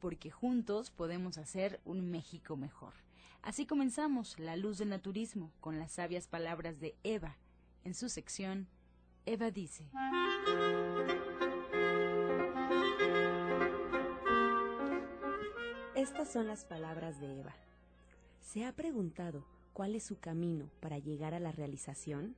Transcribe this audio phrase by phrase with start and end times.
[0.00, 2.94] porque juntos podemos hacer un México mejor.
[3.42, 7.36] Así comenzamos La Luz del Naturismo con las sabias palabras de Eva.
[7.84, 8.66] En su sección,
[9.26, 9.84] Eva dice.
[15.94, 17.54] Estas son las palabras de Eva.
[18.40, 22.34] ¿Se ha preguntado cuál es su camino para llegar a la realización?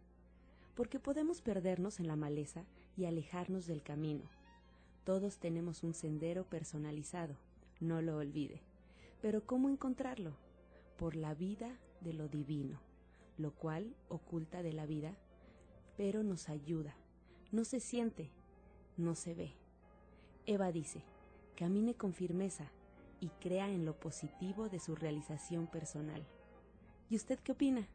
[0.75, 2.65] Porque podemos perdernos en la maleza
[2.97, 4.25] y alejarnos del camino.
[5.05, 7.37] Todos tenemos un sendero personalizado
[7.83, 8.63] no lo olvide.
[9.21, 10.37] Pero ¿cómo encontrarlo?
[10.97, 12.81] Por la vida de lo divino,
[13.37, 15.17] lo cual oculta de la vida,
[15.97, 16.95] pero nos ayuda.
[17.51, 18.31] No se siente,
[18.97, 19.53] no se ve.
[20.47, 21.03] Eva dice,
[21.57, 22.71] camine con firmeza
[23.21, 26.25] y crea en lo positivo de su realización personal.
[27.11, 27.89] ¿Y usted qué opina?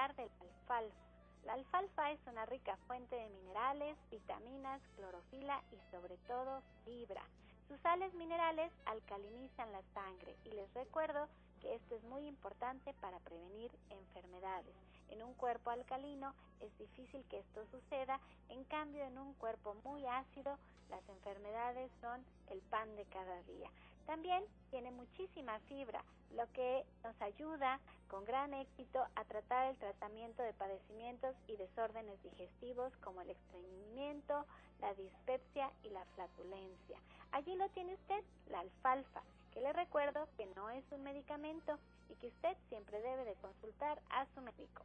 [0.00, 0.96] Hablar del alfalfa.
[1.44, 7.22] La alfalfa es una rica fuente de minerales, vitaminas, clorofila y sobre todo fibra.
[7.68, 11.28] Sus sales minerales alcalinizan la sangre y les recuerdo
[11.60, 14.74] que esto es muy importante para prevenir enfermedades.
[15.10, 20.06] En un cuerpo alcalino es difícil que esto suceda, en cambio en un cuerpo muy
[20.06, 23.70] ácido las enfermedades son el pan de cada día.
[24.06, 26.02] También tiene muchísima fibra,
[26.36, 32.22] lo que nos ayuda con gran éxito a tratar el tratamiento de padecimientos y desórdenes
[32.22, 34.44] digestivos como el estreñimiento,
[34.80, 36.98] la dispepsia y la flatulencia.
[37.32, 39.22] Allí lo tiene usted, la alfalfa,
[39.52, 41.78] que le recuerdo que no es un medicamento
[42.08, 44.84] y que usted siempre debe de consultar a su médico.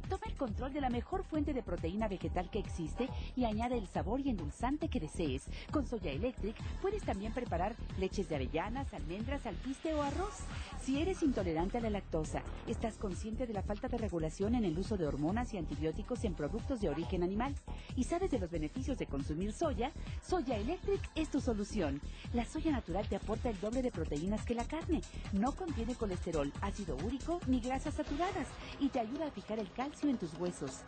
[0.11, 3.87] Toma el control de la mejor fuente de proteína vegetal que existe y añade el
[3.87, 5.43] sabor y endulzante que desees.
[5.71, 10.39] Con Soya Electric puedes también preparar leches de avellanas, almendras, alpiste o arroz.
[10.81, 14.77] Si eres intolerante a la lactosa, estás consciente de la falta de regulación en el
[14.77, 17.55] uso de hormonas y antibióticos en productos de origen animal
[17.95, 19.93] y sabes de los beneficios de consumir soya,
[20.27, 22.01] Soya Electric es tu solución.
[22.33, 24.99] La soya natural te aporta el doble de proteínas que la carne.
[25.31, 28.49] No contiene colesterol, ácido úrico ni grasas saturadas
[28.81, 30.83] y te ayuda a fijar el calcio en tus huesos.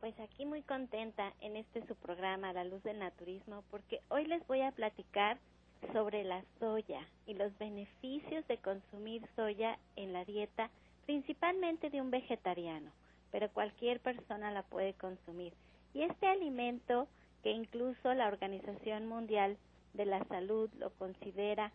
[0.00, 4.44] Pues aquí muy contenta en este su programa La Luz del Naturismo porque hoy les
[4.46, 5.38] voy a platicar
[5.92, 10.70] sobre la soya y los beneficios de consumir soya en la dieta
[11.06, 12.90] principalmente de un vegetariano,
[13.30, 15.52] pero cualquier persona la puede consumir.
[15.94, 17.08] Y este alimento
[17.42, 19.56] que incluso la Organización Mundial
[19.94, 21.72] de la Salud lo considera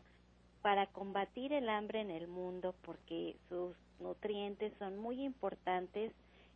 [0.61, 6.11] para combatir el hambre en el mundo porque sus nutrientes son muy importantes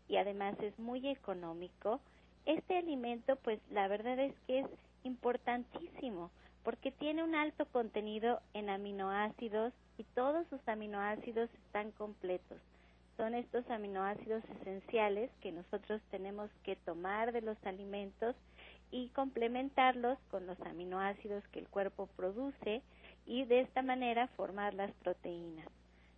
[0.07, 1.99] y además es muy económico.
[2.45, 4.67] Este alimento pues la verdad es que es
[5.03, 6.31] importantísimo
[6.63, 12.59] porque tiene un alto contenido en aminoácidos y todos sus aminoácidos están completos.
[13.17, 18.35] Son estos aminoácidos esenciales que nosotros tenemos que tomar de los alimentos
[18.91, 22.81] y complementarlos con los aminoácidos que el cuerpo produce
[23.25, 25.67] y de esta manera formar las proteínas.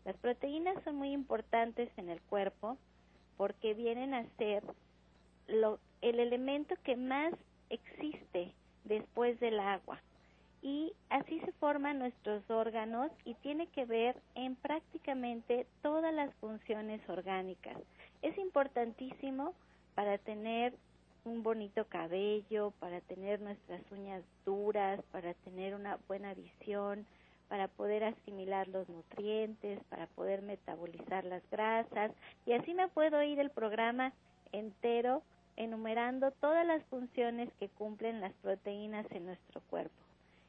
[0.06, 2.78] Las proteínas son muy importantes en el cuerpo
[3.38, 4.64] porque vienen a ser
[5.48, 7.34] lo, el elemento que más
[7.70, 8.54] existe
[8.84, 10.02] después del agua
[10.64, 17.02] y así se forman nuestros órganos y tiene que ver en prácticamente todas las funciones
[17.10, 17.78] orgánicas.
[18.22, 19.54] Es importantísimo
[19.94, 20.74] para tener
[21.26, 27.06] un bonito cabello, para tener nuestras uñas duras, para tener una buena visión,
[27.54, 32.12] para poder asimilar los nutrientes, para poder metabolizar las grasas
[32.48, 34.12] y así me puedo ir el programa
[34.52, 35.22] entero
[35.56, 40.02] enumerando todas las funciones que cumplen las proteínas en nuestro cuerpo.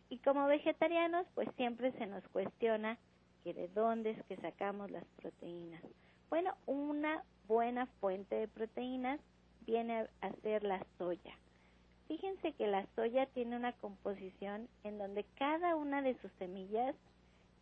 [0.09, 2.97] Y como vegetarianos, pues siempre se nos cuestiona
[3.43, 5.83] que de dónde es que sacamos las proteínas.
[6.31, 9.21] Bueno, una buena fuente de proteínas
[9.67, 11.37] viene a ser la soya.
[12.15, 16.95] Fíjense que la soya tiene una composición en donde cada una de sus semillas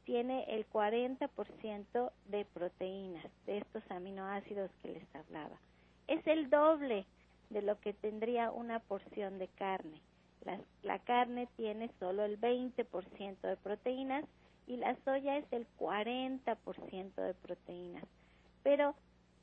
[0.04, 5.56] tiene el 40% de proteínas, de estos aminoácidos que les hablaba.
[6.06, 7.06] Es el doble
[7.48, 10.02] de lo que tendría una porción de carne.
[10.82, 14.26] La, carne tiene solo el 20% de proteínas
[14.66, 18.04] y la soya es el 40% de proteínas.
[18.62, 18.94] Pero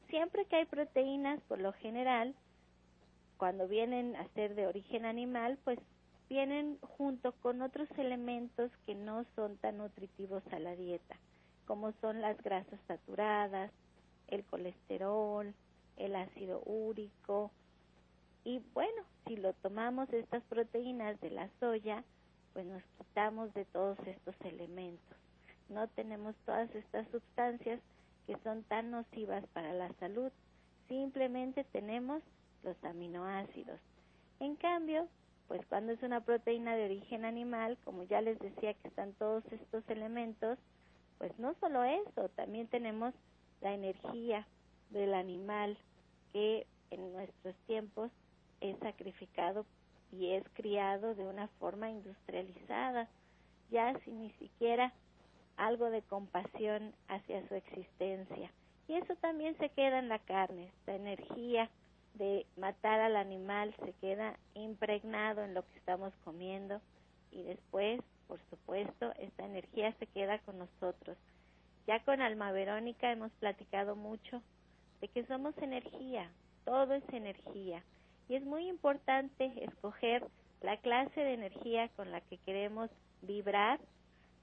[0.08, 2.36] siempre que hay proteínas, por lo general,
[3.40, 5.80] cuando vienen a ser de origen animal, pues
[6.28, 11.16] vienen junto con otros elementos que no son tan nutritivos a la dieta,
[11.66, 13.72] como son las grasas saturadas,
[14.28, 15.54] el colesterol,
[15.96, 17.50] el ácido úrico.
[18.44, 22.04] Y bueno, si lo tomamos estas proteínas de la soya,
[22.52, 25.18] pues nos quitamos de todos estos elementos.
[25.70, 27.80] No tenemos todas estas sustancias
[28.28, 30.30] que son tan nocivas para la salud.
[30.90, 32.22] Simplemente tenemos
[32.64, 33.80] los aminoácidos.
[34.40, 35.08] En cambio,
[35.48, 39.44] pues cuando es una proteína de origen animal, como ya les decía que están todos
[39.52, 40.58] estos elementos,
[41.18, 43.14] pues no solo eso, también tenemos
[43.62, 44.48] la energía
[44.92, 45.78] del animal
[46.32, 48.12] que en nuestros tiempos
[48.62, 49.66] es sacrificado
[50.12, 53.08] y es criado de una forma industrializada,
[53.70, 54.94] ya sin ni siquiera
[55.58, 58.52] algo de compasión hacia su existencia.
[58.88, 61.70] Y eso también se queda en la carne, esta energía
[62.20, 66.82] de matar al animal se queda impregnado en lo que estamos comiendo
[67.32, 71.18] y después, por supuesto, esta energía se queda con nosotros.
[71.88, 74.44] Ya con Alma Verónica hemos platicado mucho
[75.00, 76.30] de que somos energía,
[76.66, 77.84] todo es energía
[78.28, 80.28] y es muy importante escoger
[80.62, 82.90] la clase de energía con la que queremos
[83.22, 83.80] vibrar,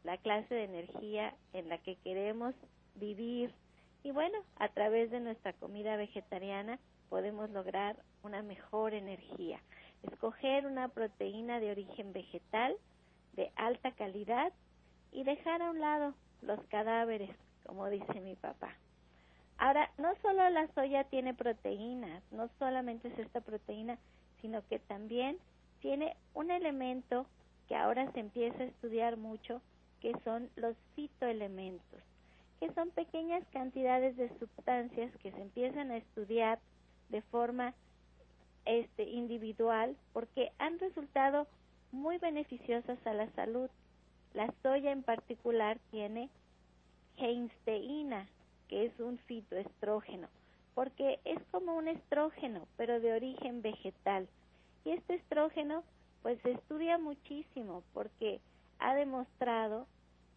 [0.02, 2.54] la clase de energía en la que queremos
[2.94, 3.52] vivir
[4.02, 9.60] y bueno, a través de nuestra comida vegetariana podemos lograr una mejor energía.
[10.02, 12.76] Escoger una proteína de origen vegetal
[13.34, 14.52] de alta calidad
[15.12, 17.30] y dejar a un lado los cadáveres,
[17.64, 18.74] como dice mi papá.
[19.58, 23.98] Ahora, no solo la soya tiene proteínas, no solamente es esta proteína,
[24.40, 25.38] sino que también
[25.80, 27.26] tiene un elemento
[27.68, 29.62] que ahora se empieza a estudiar mucho,
[30.00, 32.02] que son los fitoelementos,
[32.60, 36.58] que son pequeñas cantidades de sustancias que se empiezan a estudiar
[37.08, 37.74] de forma
[38.64, 41.46] este, individual porque han resultado
[41.92, 43.70] muy beneficiosas a la salud.
[44.34, 46.28] La soya en particular tiene
[47.16, 48.26] geinsteína,
[48.68, 50.28] que es un fitoestrógeno,
[50.74, 54.28] porque es como un estrógeno, pero de origen vegetal.
[54.84, 55.82] Y este estrógeno,
[56.22, 58.40] pues se estudia muchísimo porque
[58.78, 59.86] ha demostrado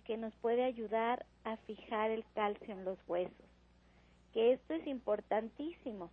[0.06, 3.34] que nos puede ayudar a fijar el calcio en los huesos,
[4.34, 6.10] que esto es importantísimo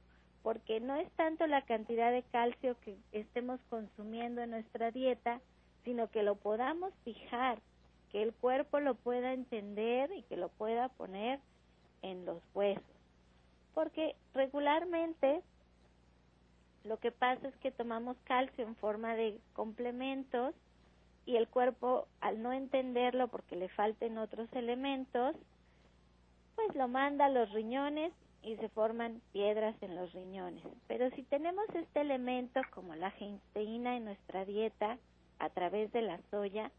[0.46, 5.40] porque no es tanto la cantidad de calcio que estemos consumiendo en nuestra dieta,
[5.82, 7.58] sino que lo podamos fijar,
[8.12, 11.40] que el cuerpo lo pueda entender y que lo pueda poner
[12.02, 12.84] en los huesos.
[13.74, 15.42] Porque regularmente
[16.84, 20.54] lo que pasa es que tomamos calcio en forma de complementos
[21.24, 25.34] y el cuerpo al no entenderlo porque le falten otros elementos,
[26.54, 28.12] pues lo manda a los riñones
[28.46, 30.62] y se forman piedras en los riñones.
[30.86, 34.98] Pero si tenemos este elemento como la geinsteína en nuestra dieta
[35.40, 36.70] a través de la soya,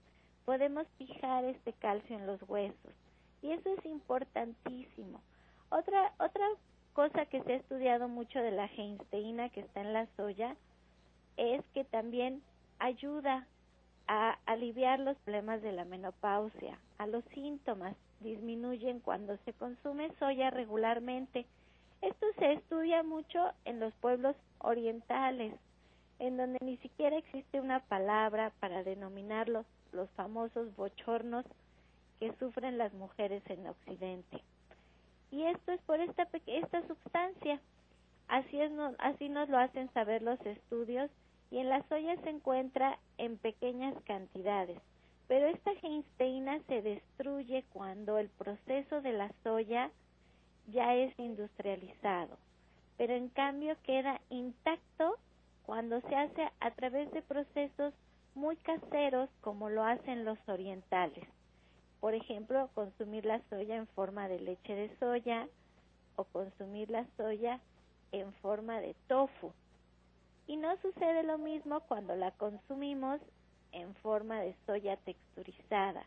[0.45, 2.93] podemos fijar este calcio en los huesos
[3.41, 5.21] y eso es importantísimo.
[5.69, 6.47] Otra otra
[6.93, 10.55] cosa que se ha estudiado mucho de la geinsteína que está en la soya
[11.35, 12.41] es que también
[12.79, 13.45] ayuda
[14.07, 20.49] a aliviar los problemas de la menopausia, a los síntomas disminuyen cuando se consume soya
[20.49, 21.45] regularmente
[22.01, 25.53] esto se estudia mucho en los pueblos orientales,
[26.19, 29.65] en donde ni siquiera existe una palabra para denominar los,
[30.15, 31.43] famosos bochornos
[32.19, 34.43] que sufren las mujeres en Occidente.
[35.31, 37.59] Y esto es por esta, esta sustancia.
[38.27, 41.09] Así, es, así nos lo hacen saber los estudios
[41.49, 44.79] y en la soya se encuentra en pequeñas cantidades.
[45.27, 49.91] Pero esta geinsteina se destruye cuando el proceso de la soya
[50.67, 52.37] ya es industrializado,
[52.97, 55.17] pero en cambio queda intacto
[55.65, 57.93] cuando se hace a través de procesos
[58.35, 61.27] muy caseros como lo hacen los orientales.
[61.99, 65.47] Por ejemplo, consumir la soya en forma de leche de soya
[66.15, 67.59] o consumir la soya
[68.11, 69.51] en forma de tofu.
[70.45, 73.19] Y no sucede lo mismo cuando la consumimos
[73.81, 76.03] en forma de soya texturizada,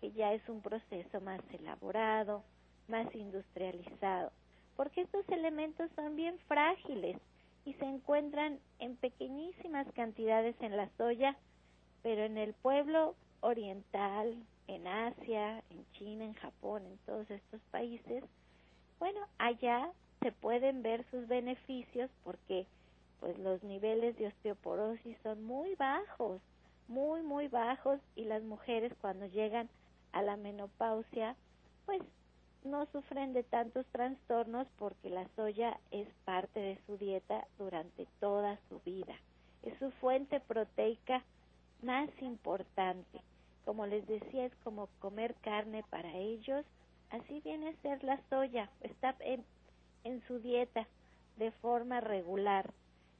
[0.00, 2.42] que ya es un proceso más elaborado,
[2.88, 4.30] más industrializado,
[4.76, 7.16] porque estos elementos son bien frágiles
[7.64, 11.36] y se encuentran en pequeñísimas cantidades en la soya,
[12.02, 18.22] pero en el pueblo oriental, en Asia, en China, en Japón, en todos estos países,
[18.98, 19.90] bueno, allá
[20.20, 22.66] se pueden ver sus beneficios porque
[23.20, 26.42] pues los niveles de osteoporosis son muy bajos,
[26.88, 29.68] muy muy bajos y las mujeres cuando llegan
[30.12, 31.36] a la menopausia
[31.86, 32.02] pues
[32.64, 38.58] no sufren de tantos trastornos porque la soya es parte de su dieta durante toda
[38.68, 39.14] su vida.
[39.62, 41.22] Es su fuente proteica
[41.82, 43.20] más importante.
[43.66, 46.64] Como les decía, es como comer carne para ellos.
[47.10, 48.70] Así viene a ser la soya.
[48.80, 49.44] Está en,
[50.04, 50.86] en su dieta
[51.36, 52.72] de forma regular.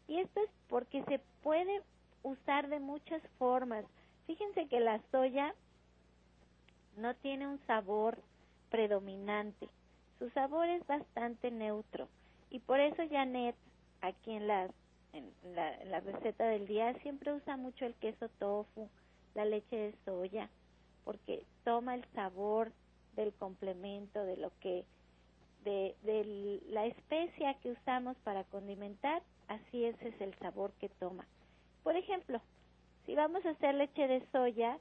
[0.08, 1.82] Y esto es porque se puede
[2.24, 3.84] usar de muchas formas.
[4.26, 5.54] Fíjense que la soya
[6.96, 8.18] no tiene un sabor
[8.70, 9.68] predominante.
[10.18, 12.08] Su sabor es bastante neutro.
[12.50, 13.54] Y por eso Janet,
[14.00, 14.68] aquí en la,
[15.12, 18.88] en la, receta del día, siempre usa mucho el queso tofu,
[19.34, 20.48] la leche de soya,
[21.04, 22.72] porque toma el sabor
[23.16, 24.84] del complemento, de lo que,
[25.64, 31.26] de, de la especia que usamos para condimentar, así ese es el sabor que toma.
[31.84, 32.40] Por ejemplo,
[33.04, 34.78] si vamos a hacer leche de soya,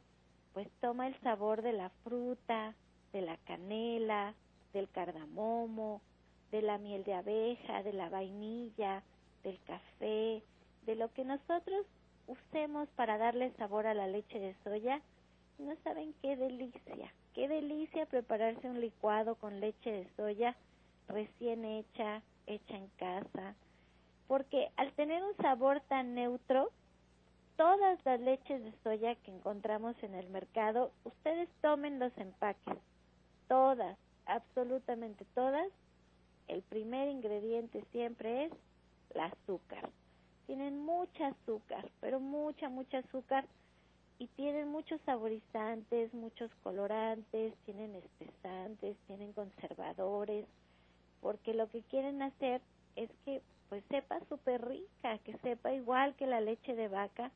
[0.53, 2.73] pues toma el sabor de la fruta,
[3.11, 4.33] de la canela,
[4.71, 6.01] del cardamomo,
[6.49, 9.03] de la miel de abeja, de la vainilla,
[9.43, 10.41] del café,
[10.85, 11.85] de lo que nosotros
[12.27, 15.01] usemos para darle sabor a la leche de soya.
[15.59, 20.55] No saben qué delicia, qué delicia prepararse un licuado con leche de soya
[21.09, 23.55] recién hecha, hecha en casa,
[24.27, 26.71] porque al tener un sabor tan neutro,
[27.63, 32.77] todas las leches de soya que encontramos en el mercado, ustedes tomen los empaques,
[33.47, 35.69] todas, absolutamente todas,
[36.49, 38.51] el primer ingrediente siempre es
[39.11, 39.89] el azúcar.
[40.45, 43.45] Tienen mucha azúcar, pero mucha, mucha azúcar
[44.19, 50.45] y tienen muchos saborizantes, muchos colorantes, tienen espesantes, tienen conservadores,
[51.21, 52.59] porque lo que quieren hacer
[52.97, 57.31] es que pues sepa súper rica, que sepa igual que la leche de vaca,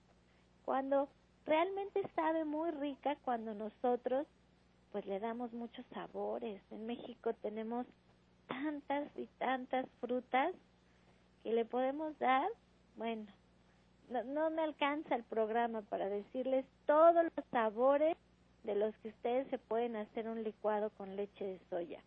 [0.67, 1.07] cuando
[1.45, 4.27] realmente sabe muy rica cuando nosotros
[4.91, 6.62] pues le damos muchos sabores.
[6.71, 7.88] En México tenemos
[8.47, 10.53] tantas y tantas frutas
[11.41, 12.50] que le podemos dar,
[12.97, 13.27] bueno,
[14.09, 18.17] no, no me alcanza el programa para decirles todos los sabores
[18.65, 22.01] de los que ustedes se pueden hacer un licuado con leche de soya.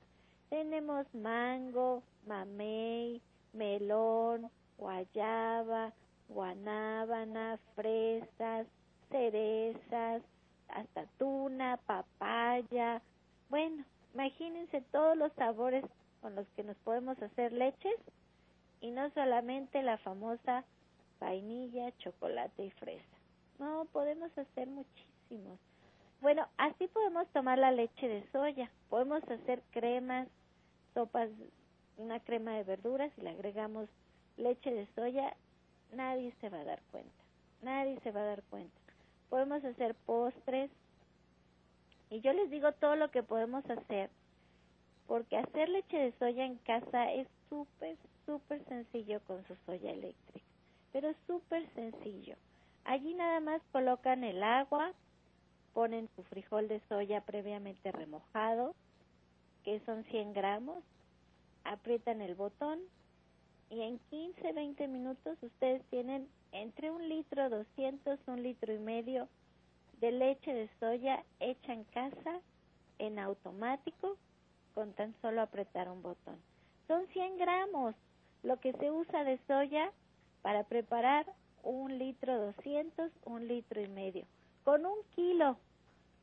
[0.50, 3.22] Tenemos mango, mamey,
[3.54, 5.94] melón, guayaba,
[6.30, 8.66] guanábana, fresas,
[9.10, 10.22] cerezas,
[10.68, 13.02] hasta tuna, papaya.
[13.48, 13.84] Bueno,
[14.14, 15.84] imagínense todos los sabores
[16.22, 17.96] con los que nos podemos hacer leches
[18.80, 20.64] y no solamente la famosa
[21.20, 23.04] vainilla, chocolate y fresa.
[23.58, 25.58] No, podemos hacer muchísimos.
[26.20, 28.70] Bueno, así podemos tomar la leche de soya.
[28.88, 30.28] Podemos hacer cremas,
[30.94, 31.28] sopas,
[31.96, 33.88] una crema de verduras y le agregamos
[34.36, 35.34] leche de soya.
[35.92, 37.10] Nadie se va a dar cuenta.
[37.62, 38.80] Nadie se va a dar cuenta
[39.30, 40.70] podemos hacer postres.
[42.10, 44.10] Y yo les digo todo lo que podemos hacer,
[45.06, 50.44] porque hacer leche de soya en casa es súper, súper sencillo con su soya eléctrica,
[50.92, 52.34] pero súper sencillo.
[52.84, 54.92] Allí nada más colocan el agua,
[55.72, 58.74] ponen su frijol de soya previamente remojado,
[59.62, 60.82] que son 100 gramos,
[61.62, 62.80] aprietan el botón
[63.70, 69.28] y en 15, 20 minutos ustedes tienen entre un litro 200, un litro y medio
[70.00, 72.40] de leche de soya hecha en casa
[72.98, 74.16] en automático
[74.74, 76.36] con tan solo apretar un botón.
[76.88, 77.94] Son 100 gramos
[78.42, 79.92] lo que se usa de soya
[80.42, 81.26] para preparar
[81.62, 84.24] un litro 200, un litro y medio.
[84.64, 85.56] Con un kilo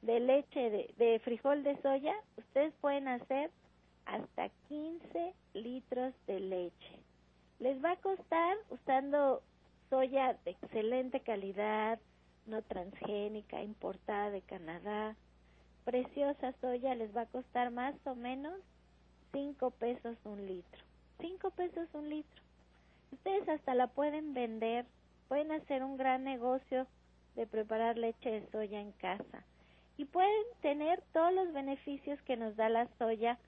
[0.01, 3.51] de leche de, de frijol de soya, ustedes pueden hacer
[4.05, 7.06] hasta 15 litros de leche.
[7.59, 9.41] Les va a costar usando
[9.89, 11.99] soya de excelente calidad,
[12.45, 15.15] no transgénica, importada de Canadá.
[15.83, 18.59] Preciosa soya les va a costar más o menos
[19.31, 20.83] 5 pesos un litro.
[21.19, 22.43] 5 pesos un litro.
[23.11, 24.85] Ustedes hasta la pueden vender,
[25.27, 26.85] pueden hacer un gran negocio
[27.35, 29.43] de preparar leche de soya en casa
[29.97, 33.39] y pueden tener todos los beneficios que nos da la soya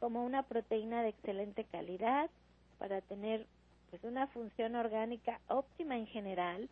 [0.00, 2.30] como una proteína de excelente calidad
[2.78, 3.46] para tener
[3.90, 6.68] pues una función orgánica óptima en general,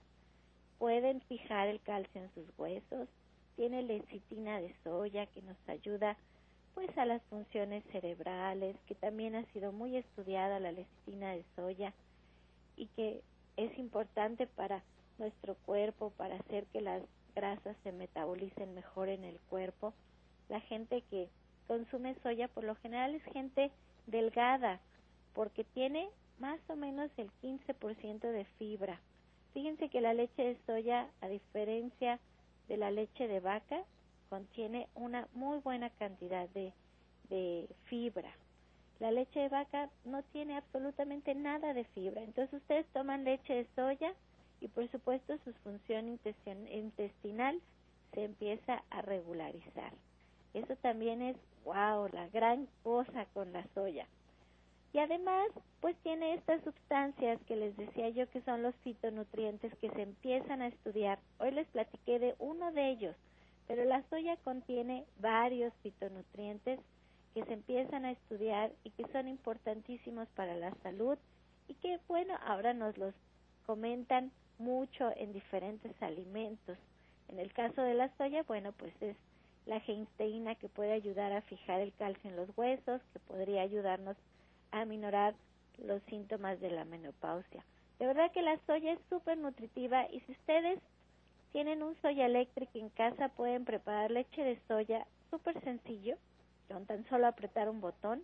[0.79, 3.09] pueden fijar el calcio en sus huesos,
[3.57, 6.17] tiene lecitina de soya que nos ayuda
[6.75, 11.95] pues a las funciones cerebrales, que también ha sido muy estudiada la lecitina de soya
[12.77, 13.23] y que
[13.57, 14.83] es importante para
[15.19, 17.03] nuestro cuerpo para hacer que las
[17.35, 19.95] grasas se metabolicen mejor en el cuerpo.
[20.51, 21.31] La gente que
[21.67, 23.71] consume soya por lo general es gente
[24.07, 24.81] delgada
[25.33, 29.01] porque tiene más o menos el 15% de fibra.
[29.53, 32.21] Fíjense que la leche de soya, a diferencia
[32.69, 33.85] de la leche de vaca,
[34.29, 36.73] contiene una muy buena cantidad de,
[37.85, 38.31] fibra.
[39.01, 42.23] La leche de vaca no tiene absolutamente nada de fibra.
[42.23, 44.15] Entonces ustedes toman leche de soya
[44.61, 47.61] y por supuesto su función intestinal
[48.13, 49.93] se empieza a regularizar.
[50.55, 54.07] Eso también es, wow, la gran cosa con la soya.
[54.97, 55.51] Y además,
[55.83, 60.63] pues tiene estas sustancias que les decía yo que son los fitonutrientes que se empiezan
[60.63, 61.19] a estudiar.
[61.39, 63.15] Hoy les platiqué de uno de ellos,
[63.69, 66.81] pero la soya contiene varios fitonutrientes
[67.35, 71.19] que se empiezan a estudiar y que son importantísimos para la salud
[71.69, 73.13] y que, bueno, ahora nos los
[73.67, 76.79] comentan mucho en diferentes alimentos.
[77.29, 79.17] En el caso de la soya, bueno, pues es
[79.67, 84.17] la geinsteína que puede ayudar a fijar el calcio en los huesos, que podría ayudarnos
[84.17, 84.36] a
[84.87, 85.35] minorar
[85.79, 87.65] los síntomas de la menopausia.
[87.99, 90.81] De verdad que la soya es súper nutritiva y si ustedes
[91.53, 96.17] tienen un soya eléctrico en casa pueden preparar leche de soya súper sencillo,
[96.69, 98.23] con tan solo apretar un botón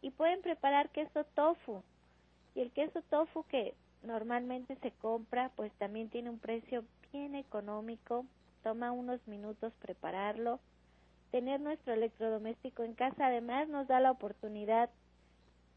[0.00, 1.82] y pueden preparar queso tofu.
[2.54, 8.24] Y el queso tofu que normalmente se compra pues también tiene un precio bien económico,
[8.62, 10.60] toma unos minutos prepararlo.
[11.30, 14.88] Tener nuestro electrodoméstico en casa además nos da la oportunidad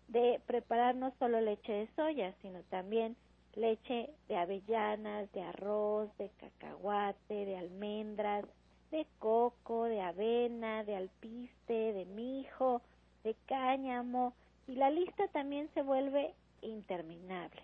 [0.07, 3.15] de preparar no solo leche de soya, sino también
[3.55, 8.45] leche de avellanas, de arroz, de cacahuate, de almendras,
[8.91, 12.81] de coco, de avena, de alpiste, de mijo,
[13.23, 14.33] de cáñamo,
[14.67, 17.61] y la lista también se vuelve interminable.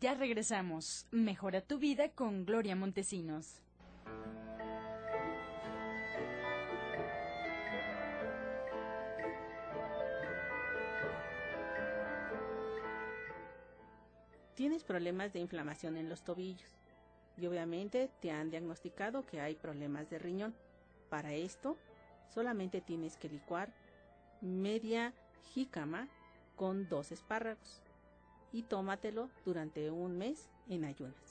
[0.00, 1.06] Ya regresamos.
[1.10, 3.60] Mejora tu vida con Gloria Montesinos.
[14.58, 16.80] Tienes problemas de inflamación en los tobillos
[17.36, 20.52] y obviamente te han diagnosticado que hay problemas de riñón.
[21.08, 21.76] Para esto,
[22.34, 23.72] solamente tienes que licuar
[24.40, 25.14] media
[25.54, 26.08] jícama
[26.56, 27.80] con dos espárragos
[28.52, 31.27] y tómatelo durante un mes en ayunas.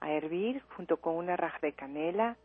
[0.00, 2.36] a hervir junto con una raja de canela,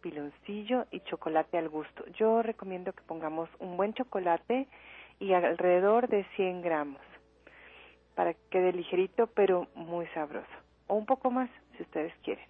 [0.00, 2.04] piloncillo y chocolate al gusto.
[2.18, 4.68] Yo recomiendo que pongamos un buen chocolate
[5.20, 7.00] y alrededor de 100 gramos
[8.14, 10.46] para que quede ligerito pero muy sabroso.
[10.86, 12.44] O un poco más si ustedes quieren.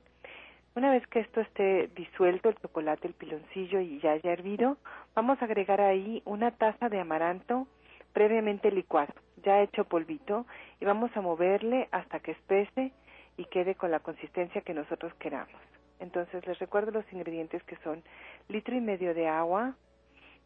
[0.74, 4.76] Una vez que esto esté disuelto, el chocolate, el piloncillo y ya haya hervido,
[5.14, 7.66] vamos a agregar ahí una taza de amaranto
[8.12, 9.12] previamente licuado,
[9.44, 10.46] ya hecho polvito,
[10.80, 12.92] y vamos a moverle hasta que espese
[13.38, 15.60] y quede con la consistencia que nosotros queramos.
[16.00, 18.02] Entonces les recuerdo los ingredientes que son
[18.48, 19.74] litro y medio de agua,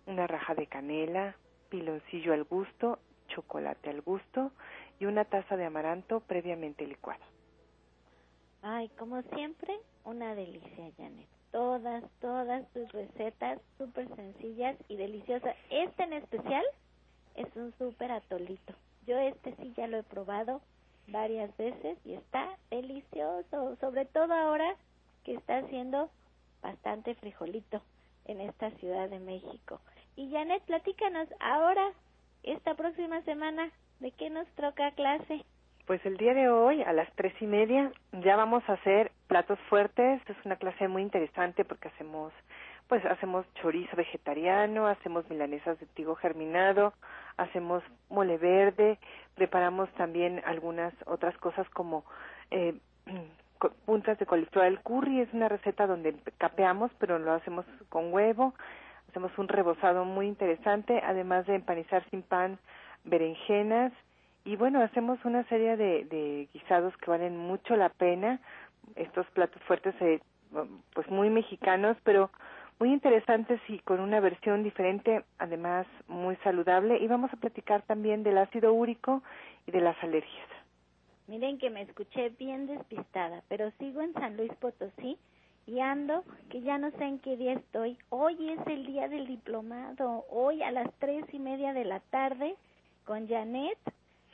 [0.07, 1.35] una raja de canela,
[1.69, 4.53] piloncillo al gusto, chocolate al gusto
[5.01, 7.25] y una taza de amaranto previamente licuado.
[8.63, 9.75] Ay, como siempre,
[10.05, 11.29] una delicia, Janet.
[11.51, 15.57] Todas, todas tus recetas súper sencillas y deliciosas.
[15.71, 16.65] Este en especial
[17.37, 18.75] es un súper atolito.
[19.07, 20.61] Yo este sí ya lo he probado
[21.09, 24.75] varias veces y está delicioso, sobre todo ahora
[25.25, 26.11] que está haciendo
[26.63, 27.83] bastante frijolito
[28.27, 29.81] en esta Ciudad de México.
[30.17, 31.93] Y Janet, platícanos ahora,
[32.43, 35.45] esta próxima semana, ¿de qué nos toca clase?
[35.87, 39.59] Pues el día de hoy, a las tres y media, ya vamos a hacer platos
[39.69, 40.23] fuertes.
[40.29, 42.33] Es una clase muy interesante porque hacemos,
[42.93, 46.93] pues hacemos chorizo vegetariano, hacemos milanesas de trigo germinado,
[47.39, 48.99] hacemos mole verde,
[49.35, 52.05] preparamos también algunas otras cosas como
[52.51, 52.75] eh,
[53.87, 58.53] puntas de coliflor al curry, es una receta donde capeamos, pero lo hacemos con huevo,
[59.09, 62.59] hacemos un rebozado muy interesante, además de empanizar sin pan
[63.05, 63.95] berenjenas,
[64.45, 68.39] y bueno, hacemos una serie de, de guisados que valen mucho la pena,
[68.97, 70.21] estos platos fuertes, eh,
[70.93, 72.31] pues muy mexicanos, pero
[72.83, 76.99] muy interesantes y con una versión diferente, además muy saludable.
[76.99, 79.23] Y vamos a platicar también del ácido úrico
[79.69, 80.49] y de las alergias.
[81.29, 85.17] Miren que me escuché bien despistada, pero sigo en San Luis Potosí
[85.65, 87.97] y ando que ya no sé en qué día estoy.
[88.09, 92.57] Hoy es el día del diplomado, hoy a las tres y media de la tarde
[93.05, 93.79] con Janet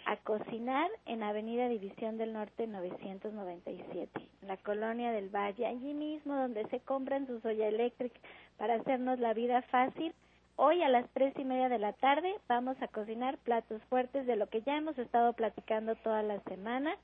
[0.08, 6.34] a cocinar en Avenida División del Norte 997, en la colonia del Valle, allí mismo
[6.34, 8.18] donde se compran su soya eléctrica
[8.56, 10.14] para hacernos la vida fácil.
[10.56, 14.36] Hoy a las tres y media de la tarde vamos a cocinar platos fuertes de
[14.36, 16.96] lo que ya hemos estado platicando toda la semana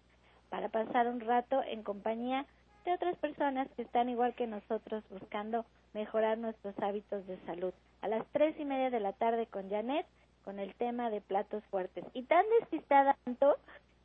[0.48, 2.46] para pasar un rato en compañía
[2.86, 7.74] de otras personas que están igual que nosotros buscando mejorar nuestros hábitos de salud.
[8.00, 10.06] A las tres y media de la tarde con Janet
[10.44, 12.04] con el tema de platos fuertes.
[12.12, 13.56] Y tan despistada tanto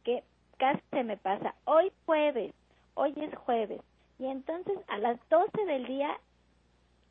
[0.03, 0.23] que
[0.57, 1.53] casi se me pasa.
[1.65, 2.53] Hoy jueves,
[2.95, 3.81] hoy es jueves.
[4.17, 6.17] Y entonces a las 12 del día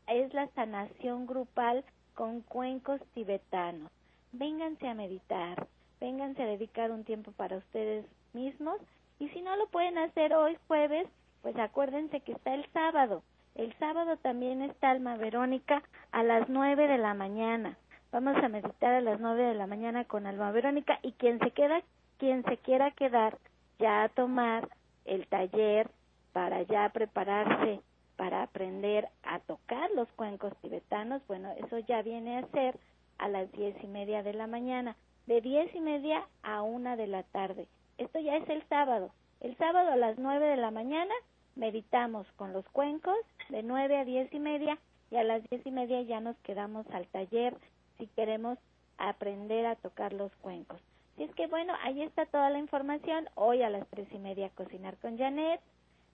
[0.06, 3.90] es la sanación grupal con cuencos tibetanos.
[4.32, 5.66] Vénganse a meditar,
[6.00, 8.78] vénganse a dedicar un tiempo para ustedes mismos.
[9.18, 11.06] Y si no lo pueden hacer hoy jueves,
[11.42, 13.22] pues acuérdense que está el sábado.
[13.54, 17.76] El sábado también está Alma Verónica a las 9 de la mañana.
[18.10, 21.50] Vamos a meditar a las nueve de la mañana con Alma Verónica y quien se
[21.50, 21.82] queda,
[22.16, 23.36] quien se quiera quedar
[23.78, 24.66] ya a tomar
[25.04, 25.90] el taller
[26.32, 27.80] para ya prepararse
[28.16, 32.78] para aprender a tocar los cuencos tibetanos, bueno, eso ya viene a ser
[33.18, 37.06] a las diez y media de la mañana, de diez y media a una de
[37.08, 37.68] la tarde.
[37.98, 39.10] Esto ya es el sábado.
[39.40, 41.14] El sábado a las nueve de la mañana
[41.56, 43.18] meditamos con los cuencos
[43.50, 44.78] de nueve a diez y media
[45.10, 47.54] y a las diez y media ya nos quedamos al taller
[47.98, 48.58] si queremos
[48.96, 50.80] aprender a tocar los cuencos.
[51.16, 53.28] Y es que bueno, ahí está toda la información.
[53.34, 55.60] Hoy a las tres y media cocinar con Janet,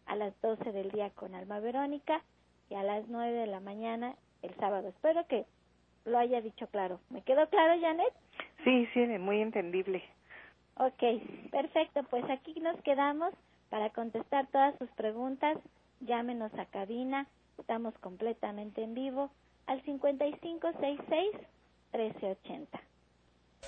[0.07, 2.23] a las doce del día con Alma Verónica
[2.71, 4.89] y a las nueve de la mañana el sábado.
[4.89, 5.45] Espero que
[6.07, 7.01] lo haya dicho claro.
[7.11, 8.13] ¿Me quedó claro, Janet?
[8.65, 10.03] Sí, sí, muy entendible.
[10.77, 11.03] Ok,
[11.51, 12.03] perfecto.
[12.05, 13.35] Pues aquí nos quedamos
[13.69, 15.59] para contestar todas sus preguntas.
[16.01, 17.27] Llámenos a cabina.
[17.59, 19.31] Estamos completamente en vivo
[19.67, 21.31] al 5566
[21.95, 22.81] 1380.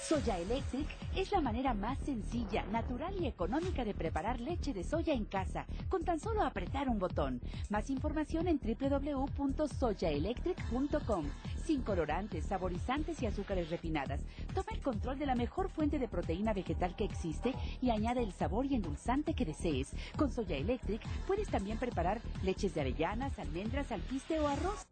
[0.03, 0.87] Soya Electric
[1.17, 5.67] es la manera más sencilla, natural y económica de preparar leche de soya en casa,
[5.89, 7.41] con tan solo apretar un botón.
[7.71, 11.25] Más información en www.soyaelectric.com.
[11.65, 14.21] Sin colorantes, saborizantes y azúcares refinadas.
[14.55, 18.33] Toma el control de la mejor fuente de proteína vegetal que existe y añade el
[18.33, 19.93] sabor y endulzante que desees.
[20.17, 24.87] Con Soya Electric puedes también preparar leches de avellanas, almendras, alpiste o arroz.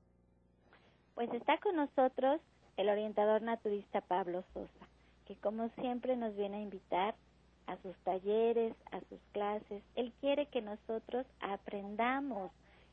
[1.15, 2.41] Pues está con nosotros
[2.77, 4.87] el orientador naturista Pablo Sosa
[5.27, 7.15] que como siempre nos viene a invitar
[7.67, 9.83] a sus talleres, a sus clases.
[9.95, 12.51] Él quiere que nosotros aprendamos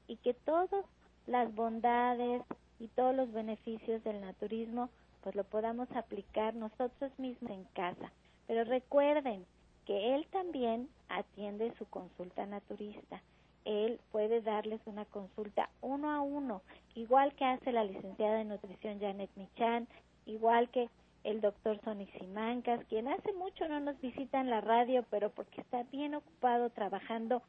[0.07, 0.85] y que todas
[1.27, 2.41] las bondades
[2.79, 4.89] y todos los beneficios del naturismo
[5.21, 8.11] pues lo podamos aplicar nosotros mismos en casa.
[8.47, 9.45] Pero recuerden
[9.85, 13.21] que él también atiende su consulta naturista.
[13.65, 16.61] Él puede darles una consulta uno a uno,
[16.95, 19.87] igual que hace la licenciada en nutrición Janet Michan,
[20.25, 20.89] igual que
[21.23, 25.61] el doctor Sonic Simancas, quien hace mucho no nos visita en la radio, pero porque
[25.61, 27.43] está bien ocupado trabajando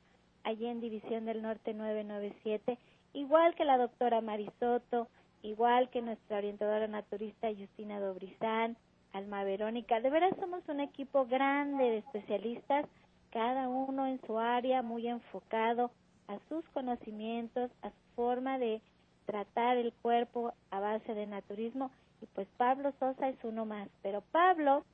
[0.45, 2.79] allí en División del Norte 997,
[3.15, 5.09] igual que la doctora Marisoto,
[5.43, 8.77] igual que nuestra orientadora naturista Justina Dobrizán,
[9.13, 10.01] Alma Verónica.
[10.01, 12.87] De veras somos un equipo grande de especialistas,
[13.31, 15.91] cada uno en su área, muy enfocado
[16.29, 18.81] a sus conocimientos, a su forma de
[19.27, 23.89] tratar el cuerpo a base de naturismo y pues Pablo Sosa es uno más.
[24.03, 24.85] Pero Pablo,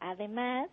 [0.00, 0.68] además,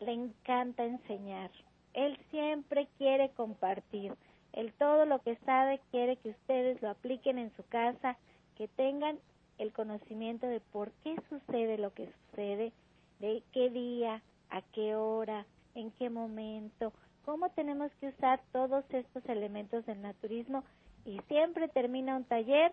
[0.00, 1.50] le encanta enseñar.
[1.92, 4.14] Él siempre quiere compartir.
[4.52, 8.16] Él todo lo que sabe quiere que ustedes lo apliquen en su casa,
[8.56, 9.18] que tengan
[9.58, 12.72] el conocimiento de por qué sucede lo que sucede,
[13.20, 16.92] de qué día, a qué hora, en qué momento,
[17.24, 20.64] cómo tenemos que usar todos estos elementos del naturismo
[21.04, 22.72] y siempre termina un taller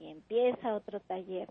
[0.00, 1.48] y empieza otro taller.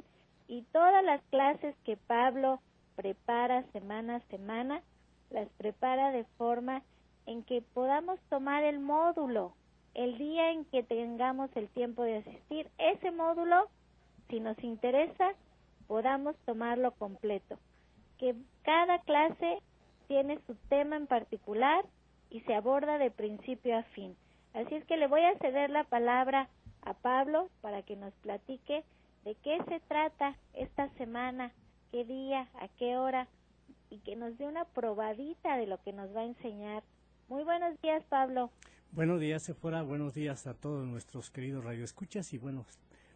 [0.47, 2.59] Y todas las clases que Pablo
[2.95, 4.81] prepara semana a semana,
[5.29, 6.83] las prepara de forma
[7.25, 9.53] en que podamos tomar el módulo.
[9.93, 13.69] El día en que tengamos el tiempo de asistir, ese módulo,
[14.29, 15.33] si nos interesa,
[15.87, 17.57] podamos tomarlo completo.
[18.17, 19.61] Que cada clase
[20.07, 21.85] tiene su tema en particular
[22.29, 24.15] y se aborda de principio a fin.
[24.53, 26.49] Así es que le voy a ceder la palabra
[26.81, 28.83] a Pablo para que nos platique
[29.23, 31.51] de qué se trata esta semana,
[31.91, 33.27] qué día, a qué hora
[33.89, 36.83] y que nos dé una probadita de lo que nos va a enseñar.
[37.27, 38.51] Muy buenos días, Pablo.
[38.91, 39.81] Buenos días, Sephora.
[39.81, 42.65] Buenos días a todos nuestros queridos radioescuchas y bueno,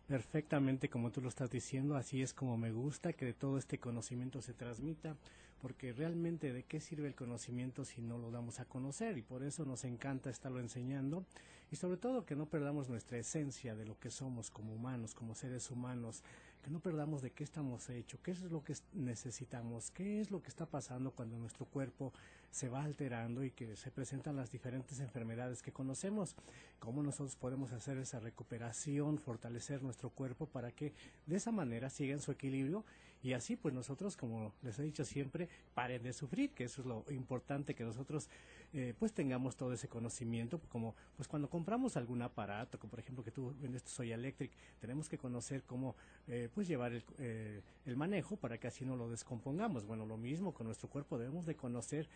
[0.07, 4.41] perfectamente como tú lo estás diciendo, así es como me gusta que todo este conocimiento
[4.41, 5.15] se transmita,
[5.61, 9.43] porque realmente de qué sirve el conocimiento si no lo damos a conocer y por
[9.43, 11.25] eso nos encanta estarlo enseñando.
[11.71, 15.35] Y sobre todo que no perdamos nuestra esencia de lo que somos como humanos, como
[15.35, 16.23] seres humanos,
[16.63, 20.41] que no perdamos de qué estamos hechos, qué es lo que necesitamos, qué es lo
[20.41, 22.11] que está pasando cuando nuestro cuerpo
[22.51, 26.35] se va alterando y que se presentan las diferentes enfermedades que conocemos,
[26.79, 30.93] cómo nosotros podemos hacer esa recuperación, fortalecer nuestro cuerpo para que
[31.25, 32.85] de esa manera siga en su equilibrio
[33.21, 36.87] y así pues nosotros, como les he dicho siempre, paren de sufrir, que eso es
[36.87, 38.29] lo importante que nosotros
[38.73, 43.23] eh, pues tengamos todo ese conocimiento, como pues cuando compramos algún aparato, como por ejemplo
[43.23, 45.95] que tú vendes Soy Electric, tenemos que conocer cómo
[46.27, 49.85] eh, pues llevar el, eh, el manejo para que así no lo descompongamos.
[49.85, 52.07] Bueno, lo mismo con nuestro cuerpo, debemos de conocer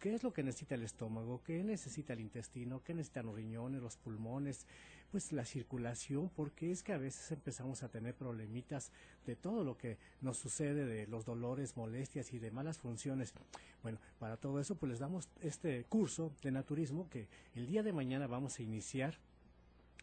[0.00, 3.82] qué es lo que necesita el estómago, qué necesita el intestino, qué necesitan los riñones,
[3.82, 4.66] los pulmones,
[5.10, 8.92] pues la circulación, porque es que a veces empezamos a tener problemitas
[9.26, 13.34] de todo lo que nos sucede, de los dolores, molestias y de malas funciones.
[13.82, 17.92] Bueno, para todo eso pues les damos este curso de naturismo que el día de
[17.92, 19.18] mañana vamos a iniciar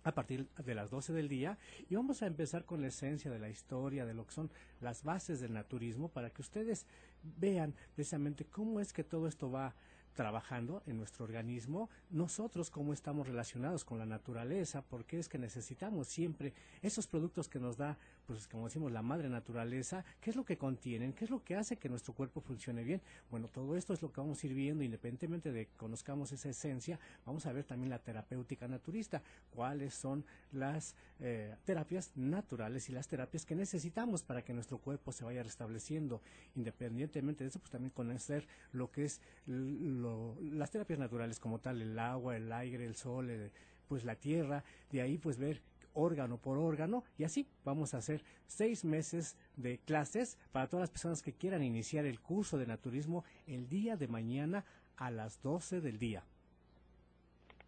[0.03, 1.57] a partir de las 12 del día
[1.89, 5.03] y vamos a empezar con la esencia de la historia, de lo que son las
[5.03, 6.85] bases del naturismo, para que ustedes
[7.23, 9.75] vean precisamente cómo es que todo esto va
[10.17, 16.07] trabajando en nuestro organismo, nosotros cómo estamos relacionados con la naturaleza, porque es que necesitamos
[16.07, 17.97] siempre esos productos que nos da
[18.27, 21.55] pues como decimos, la madre naturaleza, qué es lo que contienen, qué es lo que
[21.55, 23.01] hace que nuestro cuerpo funcione bien.
[23.31, 26.49] Bueno, todo esto es lo que vamos a ir viendo, independientemente de que conozcamos esa
[26.49, 32.91] esencia, vamos a ver también la terapéutica naturista, cuáles son las eh, terapias naturales y
[32.91, 36.21] las terapias que necesitamos para que nuestro cuerpo se vaya restableciendo.
[36.55, 41.97] Independientemente de eso, pues también conocer lo que es las terapias naturales como tal, el
[41.97, 43.51] agua, el aire, el sol,
[43.87, 45.61] pues la tierra, de ahí pues ver
[45.97, 50.91] órgano por órgano y así vamos a hacer seis meses de clases para todas las
[50.91, 54.63] personas que quieran iniciar el curso de naturismo el día de mañana
[54.95, 56.23] a las 12 del día.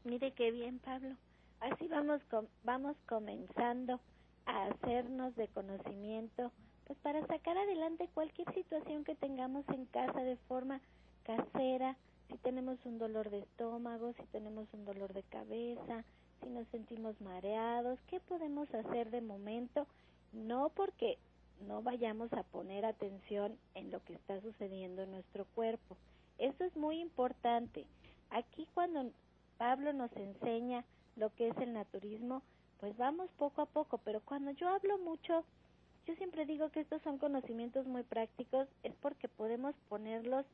[0.04, 1.16] Mire qué bien, Pablo.
[1.60, 2.22] Así vamos,
[2.64, 4.00] vamos comenzando
[4.46, 6.52] a hacernos de conocimiento,
[6.86, 10.82] pues para sacar adelante cualquier situación que tengamos en casa de forma
[11.24, 11.98] casera,
[12.30, 16.06] si tenemos un dolor de estómago, si tenemos un dolor de cabeza,
[16.42, 19.88] si nos sentimos mareados, ¿qué podemos hacer de momento?
[20.32, 21.18] No porque
[21.68, 25.98] no vayamos a poner atención en lo que está sucediendo en nuestro cuerpo.
[26.38, 27.86] Eso es muy importante.
[28.30, 29.12] Aquí cuando
[29.58, 32.42] Pablo nos enseña lo que es el naturismo,
[32.80, 35.44] pues vamos poco a poco, pero cuando yo hablo mucho,
[36.06, 40.46] yo siempre digo que estos son conocimientos muy prácticos, es porque podemos ponerlos,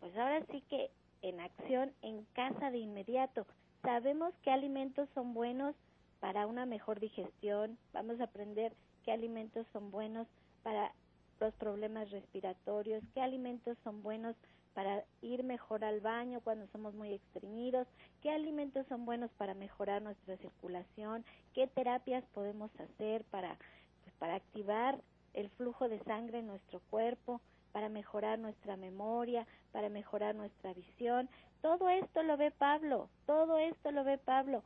[0.00, 3.46] pues ahora sí que en acción en casa de inmediato.
[3.86, 5.76] Sabemos qué alimentos son buenos
[6.18, 10.26] para una mejor digestión, vamos a aprender qué alimentos son buenos
[10.64, 10.92] para
[11.38, 14.34] los problemas respiratorios, qué alimentos son buenos
[14.74, 17.86] para ir mejor al baño cuando somos muy estreñidos,
[18.22, 23.56] qué alimentos son buenos para mejorar nuestra circulación, qué terapias podemos hacer para,
[24.02, 25.00] pues, para activar
[25.32, 27.40] el flujo de sangre en nuestro cuerpo,
[27.76, 31.28] para mejorar nuestra memoria, para mejorar nuestra visión.
[31.60, 34.62] Todo esto lo ve Pablo, todo esto lo ve Pablo,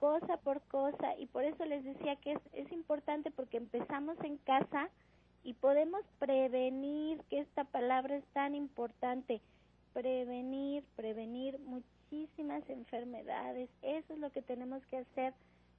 [0.00, 4.38] cosa por cosa, y por eso les decía que es, es importante porque empezamos en
[4.38, 4.90] casa
[5.44, 9.40] y podemos prevenir, que esta palabra es tan importante,
[9.92, 15.32] prevenir, prevenir muchísimas enfermedades, eso es lo que tenemos que hacer,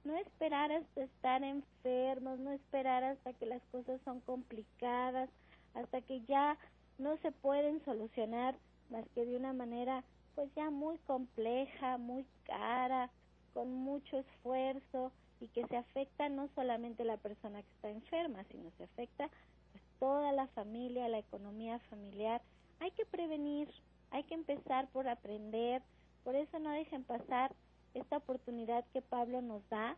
[0.04, 5.28] no esperar hasta estar enfermos, no esperar hasta que las cosas son complicadas,
[5.74, 6.56] hasta que ya
[6.98, 8.56] no se pueden solucionar
[8.90, 13.10] más que de una manera pues ya muy compleja, muy cara,
[13.52, 18.70] con mucho esfuerzo y que se afecta no solamente la persona que está enferma, sino
[18.76, 19.28] se afecta
[19.72, 22.42] pues toda la familia, la economía familiar.
[22.80, 23.68] Hay que prevenir,
[24.10, 25.82] hay que empezar por aprender,
[26.24, 27.54] por eso no dejen pasar
[27.94, 29.96] esta oportunidad que Pablo nos da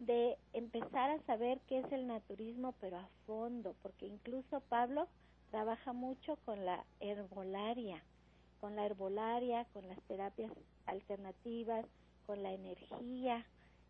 [0.00, 5.08] de empezar a saber qué es el naturismo, pero a fondo, porque incluso Pablo
[5.50, 8.02] trabaja mucho con la herbolaria,
[8.60, 10.50] con la herbolaria, con las terapias
[10.86, 11.84] alternativas,
[12.26, 13.44] con la energía,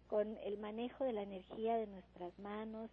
[0.08, 2.90] con el manejo de la energía de nuestras manos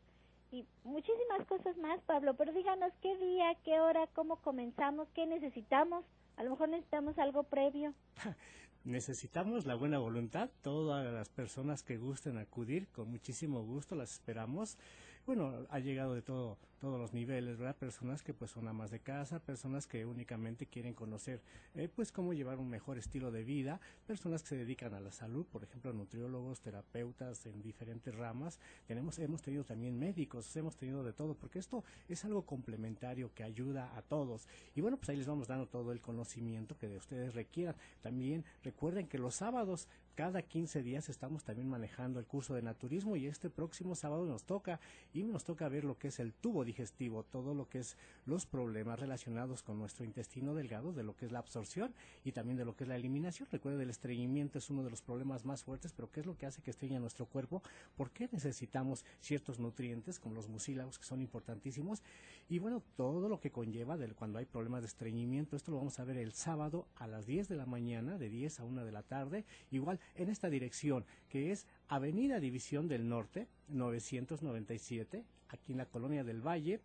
[0.52, 2.36] y muchísimas cosas más, Pablo.
[2.36, 6.06] Pero díganos qué día, qué hora, cómo comenzamos, qué necesitamos.
[6.38, 7.94] A lo mejor necesitamos algo previo.
[8.88, 14.78] Necesitamos la buena voluntad, todas las personas que gusten acudir, con muchísimo gusto las esperamos.
[15.28, 17.76] Bueno, ha llegado de todo todos los niveles, ¿verdad?
[17.76, 21.42] Personas que pues son amas de casa, personas que únicamente quieren conocer
[21.76, 25.12] eh, pues cómo llevar un mejor estilo de vida, personas que se dedican a la
[25.12, 28.60] salud, por ejemplo, nutriólogos, terapeutas en diferentes ramas.
[28.86, 33.44] Tenemos hemos tenido también médicos, hemos tenido de todo, porque esto es algo complementario que
[33.44, 34.48] ayuda a todos.
[34.76, 37.76] Y bueno, pues ahí les vamos dando todo el conocimiento que de ustedes requieran.
[38.02, 39.88] También recuerden que los sábados
[40.18, 44.46] cada 15 días estamos también manejando el curso de naturismo y este próximo sábado nos
[44.46, 44.80] toca
[45.14, 48.48] y nos toca ver lo que es el tubo digestivo, todo lo que es los
[48.48, 51.94] problemas relacionados con nuestro intestino delgado, de lo que es la absorción
[52.26, 53.48] y también de lo que es la eliminación.
[53.52, 56.48] Recuerde, el estreñimiento es uno de los problemas más fuertes, pero ¿qué es lo que
[56.48, 57.62] hace que estreña nuestro cuerpo?
[57.96, 62.02] ¿Por qué necesitamos ciertos nutrientes como los mucílagos que son importantísimos?
[62.50, 66.00] Y bueno, todo lo que conlleva del cuando hay problemas de estreñimiento, esto lo vamos
[66.00, 68.92] a ver el sábado a las 10 de la mañana, de 10 a 1 de
[68.94, 75.78] la tarde, igual en esta dirección, que es Avenida División del Norte, 997, aquí en
[75.78, 76.80] la colonia del Valle,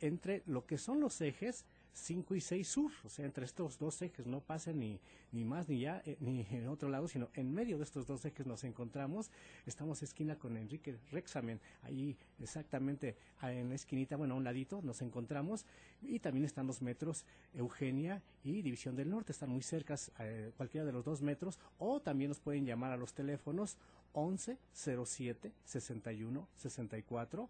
[0.00, 4.00] entre lo que son los ejes 5 y 6 sur, o sea, entre estos dos
[4.02, 5.00] ejes no pasa ni,
[5.32, 8.24] ni más ni ya, eh, ni en otro lado, sino en medio de estos dos
[8.24, 9.30] ejes nos encontramos,
[9.66, 15.02] estamos esquina con Enrique Rexamen, ahí exactamente en la esquinita, bueno, a un ladito nos
[15.02, 15.66] encontramos,
[16.02, 17.24] y también están los metros
[17.54, 22.00] Eugenia y División del Norte, están muy cerca, eh, cualquiera de los dos metros, o
[22.00, 23.78] también nos pueden llamar a los teléfonos
[24.12, 27.48] 11 07 61 64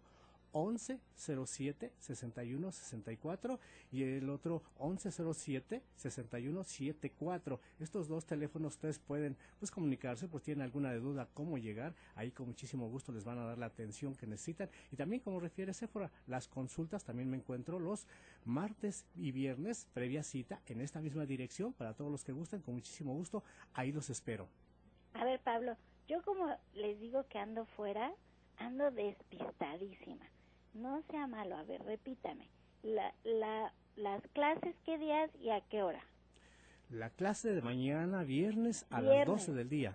[0.53, 3.59] 1107 6164
[3.91, 7.59] y el otro 1107 6174.
[7.79, 12.47] Estos dos teléfonos ustedes pueden pues comunicarse, pues tienen alguna duda cómo llegar, ahí con
[12.47, 16.11] muchísimo gusto les van a dar la atención que necesitan y también como refiere Sephora,
[16.27, 18.07] las consultas también me encuentro los
[18.45, 22.75] martes y viernes previa cita en esta misma dirección para todos los que gusten, con
[22.75, 23.43] muchísimo gusto,
[23.73, 24.47] ahí los espero.
[25.13, 25.75] A ver, Pablo,
[26.07, 28.13] yo como les digo que ando fuera,
[28.57, 30.25] ando despistadísima.
[30.73, 32.47] No sea malo, a ver, repítame.
[32.83, 36.01] La, la, las clases, ¿qué días y a qué hora?
[36.89, 39.93] La clase de mañana, viernes a las 12 del día.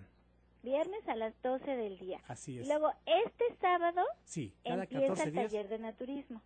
[0.63, 2.21] Viernes a las 12 del día.
[2.27, 2.67] Así es.
[2.67, 6.41] Luego, este sábado sí, cada empieza 14 el taller de naturismo.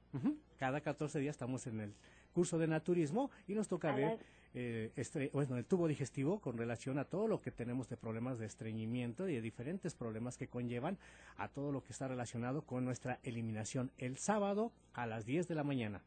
[0.58, 1.94] Cada 14 días estamos en el
[2.34, 4.20] curso de naturismo y nos toca ver
[4.54, 8.46] eh, bueno, el tubo digestivo con relación a todo lo que tenemos de problemas de
[8.46, 10.98] estreñimiento y de diferentes problemas que conllevan
[11.38, 15.56] a todo lo que está relacionado con nuestra eliminación el sábado a las 10 de
[15.56, 16.02] la mañana.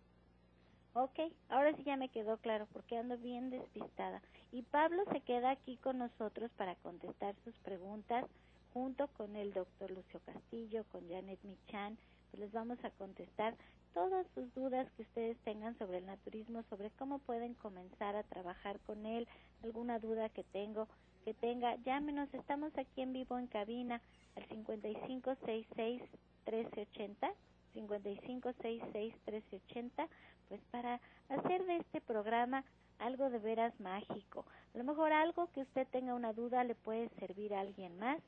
[0.95, 4.21] Ok, ahora sí ya me quedó claro porque ando bien despistada.
[4.51, 8.27] Y Pablo se queda aquí con nosotros para contestar sus preguntas
[8.75, 11.97] junto con el doctor Lucio Castillo, con Janet Michan,
[12.31, 13.55] pues les vamos a contestar
[13.95, 18.81] todas sus dudas que ustedes tengan sobre el naturismo, sobre cómo pueden comenzar a trabajar
[18.81, 19.29] con él,
[19.63, 20.89] alguna duda que tengo,
[21.25, 24.01] que tenga, llámenos, estamos aquí en vivo en cabina
[24.37, 26.03] al 5566
[26.47, 27.33] 1380
[27.75, 30.09] 5566 1380
[30.49, 32.65] pues para hacer de este programa
[32.99, 34.45] algo de veras mágico.
[34.75, 38.21] A lo mejor algo que usted tenga una duda le puede servir a alguien más.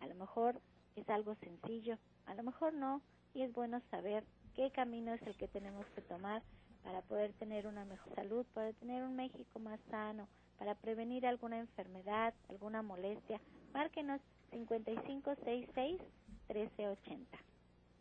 [0.00, 0.60] A lo mejor
[0.96, 3.00] es algo sencillo, a lo mejor no,
[3.32, 4.24] y es bueno saber
[4.54, 6.42] qué camino es el que tenemos que tomar
[6.82, 10.28] para poder tener una mejor salud, para tener un México más sano,
[10.58, 13.40] para prevenir alguna enfermedad, alguna molestia.
[13.72, 16.00] Márquenos 5566
[16.48, 17.38] 1380.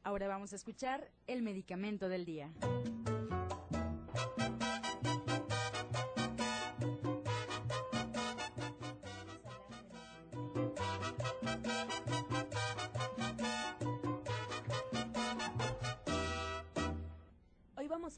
[0.04, 2.52] Ahora vamos a escuchar el medicamento del día.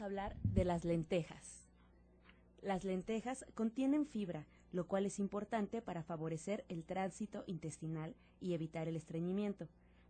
[0.02, 1.68] Hablar de las lentejas.
[2.62, 8.88] Las lentejas contienen fibra, lo cual es importante para favorecer el tránsito intestinal y evitar
[8.88, 9.68] el estreñimiento.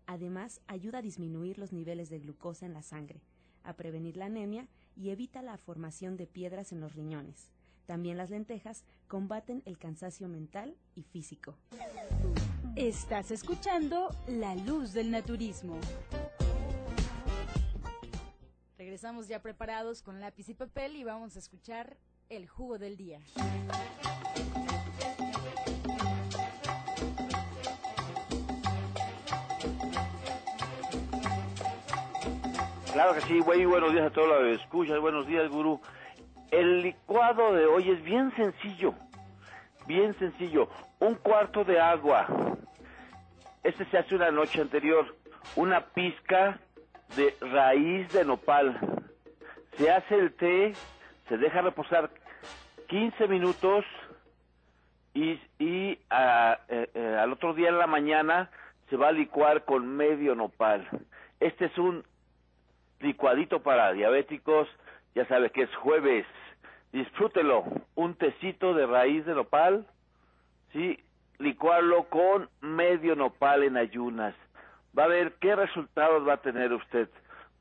[0.08, 3.22] Además, ayuda a disminuir los niveles de glucosa en la sangre,
[3.64, 7.52] a prevenir la anemia y evita la formación de piedras en los riñones.
[7.86, 11.58] También las lentejas combaten el cansancio mental y físico.
[12.76, 15.80] Estás escuchando La Luz del Naturismo.
[18.96, 21.98] Regresamos ya preparados con lápiz y papel y vamos a escuchar
[22.30, 23.20] el jugo del día.
[32.94, 35.82] Claro que sí, muy buenos días a todos los que escuchan, buenos días, gurú.
[36.52, 38.94] El licuado de hoy es bien sencillo,
[39.86, 40.70] bien sencillo.
[41.02, 42.28] Un cuarto de agua,
[43.62, 45.18] este se hace una noche anterior,
[45.58, 46.62] una pizca
[47.16, 48.80] de raíz de nopal.
[49.78, 50.74] Se hace el té,
[51.30, 52.10] se deja reposar
[52.88, 53.86] 15 minutos
[55.14, 58.50] y, y ah, eh, eh, al otro día en la mañana
[58.90, 60.88] se va a licuar con medio nopal.
[61.40, 62.04] Este es un
[63.00, 64.68] licuadito para diabéticos,
[65.14, 66.26] ya sabe que es jueves.
[66.92, 69.86] Disfrútelo, un tecito de raíz de nopal,
[70.72, 71.00] sí,
[71.40, 74.34] licuarlo con medio nopal en ayunas
[74.98, 77.10] va a ver qué resultados va a tener usted.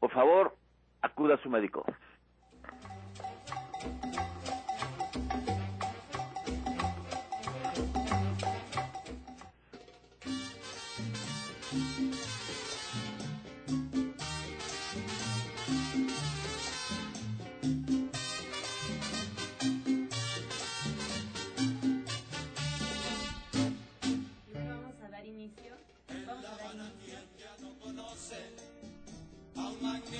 [0.01, 0.55] Por favor,
[1.03, 1.85] acuda a su médico.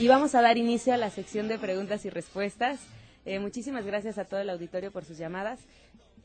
[0.05, 2.79] Y vamos a dar inicio a la sección de preguntas y respuestas.
[3.25, 5.61] Eh, muchísimas gracias a todo el auditorio por sus llamadas.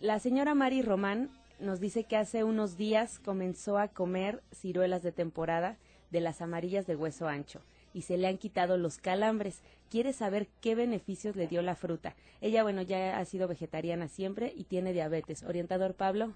[0.02, 1.30] La señora Mari Román
[1.62, 5.78] nos dice que hace unos días comenzó a comer ciruelas de temporada
[6.12, 7.62] de las amarillas de hueso ancho
[7.94, 9.62] y se le han quitado los calambres.
[9.90, 12.16] Quiere saber qué beneficios le dio la fruta.
[12.42, 15.44] Ella, bueno, ya ha sido vegetariana siempre y tiene diabetes.
[15.44, 16.34] Orientador Pablo.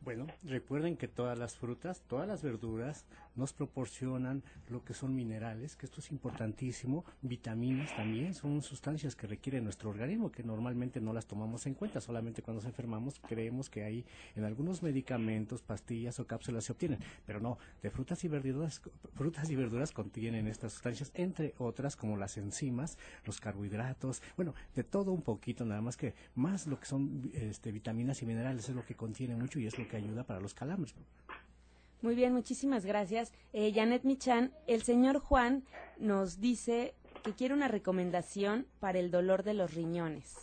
[0.00, 3.04] Bueno, recuerden que todas las frutas, todas las verduras
[3.36, 9.26] nos proporcionan lo que son minerales, que esto es importantísimo, vitaminas también, son sustancias que
[9.26, 13.70] requiere nuestro organismo, que normalmente no las tomamos en cuenta, solamente cuando nos enfermamos creemos
[13.70, 18.28] que hay en algunos medicamentos, pastillas o cápsulas se obtienen, pero no, de frutas y
[18.28, 18.82] verduras,
[19.14, 24.84] frutas y verduras contienen estas sustancias, entre otras como las enzimas, los carbohidratos, bueno, de
[24.84, 28.74] todo un poquito, nada más que más lo que son este, vitaminas y minerales es
[28.74, 30.94] lo que contiene mucho y es lo que ayuda para los calambres.
[32.02, 33.32] Muy bien, muchísimas gracias.
[33.52, 35.62] Eh, Janet Michan, el señor Juan
[35.98, 36.94] nos dice
[37.24, 40.42] que quiere una recomendación para el dolor de los riñones.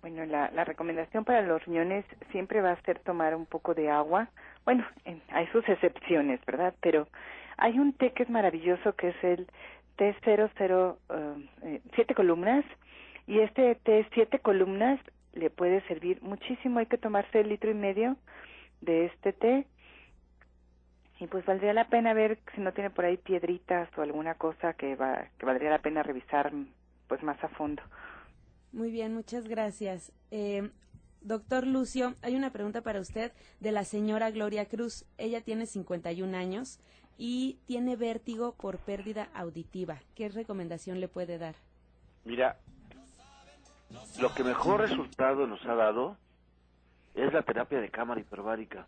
[0.00, 3.90] Bueno, la, la recomendación para los riñones siempre va a ser tomar un poco de
[3.90, 4.28] agua.
[4.64, 4.86] Bueno,
[5.28, 6.74] hay sus excepciones, ¿verdad?
[6.80, 7.08] Pero
[7.56, 9.48] hay un té que es maravilloso que es el
[9.96, 11.14] té 00, uh,
[11.62, 12.64] eh, siete columnas.
[13.26, 14.98] Y este té siete columnas
[15.34, 16.78] le puede servir muchísimo.
[16.78, 18.16] Hay que tomarse el litro y medio
[18.80, 19.66] de este té.
[21.20, 24.74] Y pues valdría la pena ver si no tiene por ahí piedritas o alguna cosa
[24.74, 26.52] que, va, que valdría la pena revisar
[27.08, 27.82] pues más a fondo.
[28.72, 30.12] Muy bien, muchas gracias.
[30.30, 30.70] Eh,
[31.20, 35.04] doctor Lucio, hay una pregunta para usted de la señora Gloria Cruz.
[35.16, 36.78] Ella tiene 51 años
[37.16, 39.98] y tiene vértigo por pérdida auditiva.
[40.14, 41.56] ¿Qué recomendación le puede dar?
[42.24, 42.58] Mira,
[44.20, 46.16] lo que mejor resultado nos ha dado
[47.14, 48.86] es la terapia de cámara hiperbárica.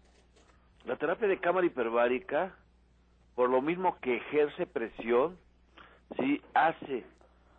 [0.84, 2.54] La terapia de cámara hiperbárica,
[3.34, 5.36] por lo mismo que ejerce presión,
[6.18, 7.04] sí hace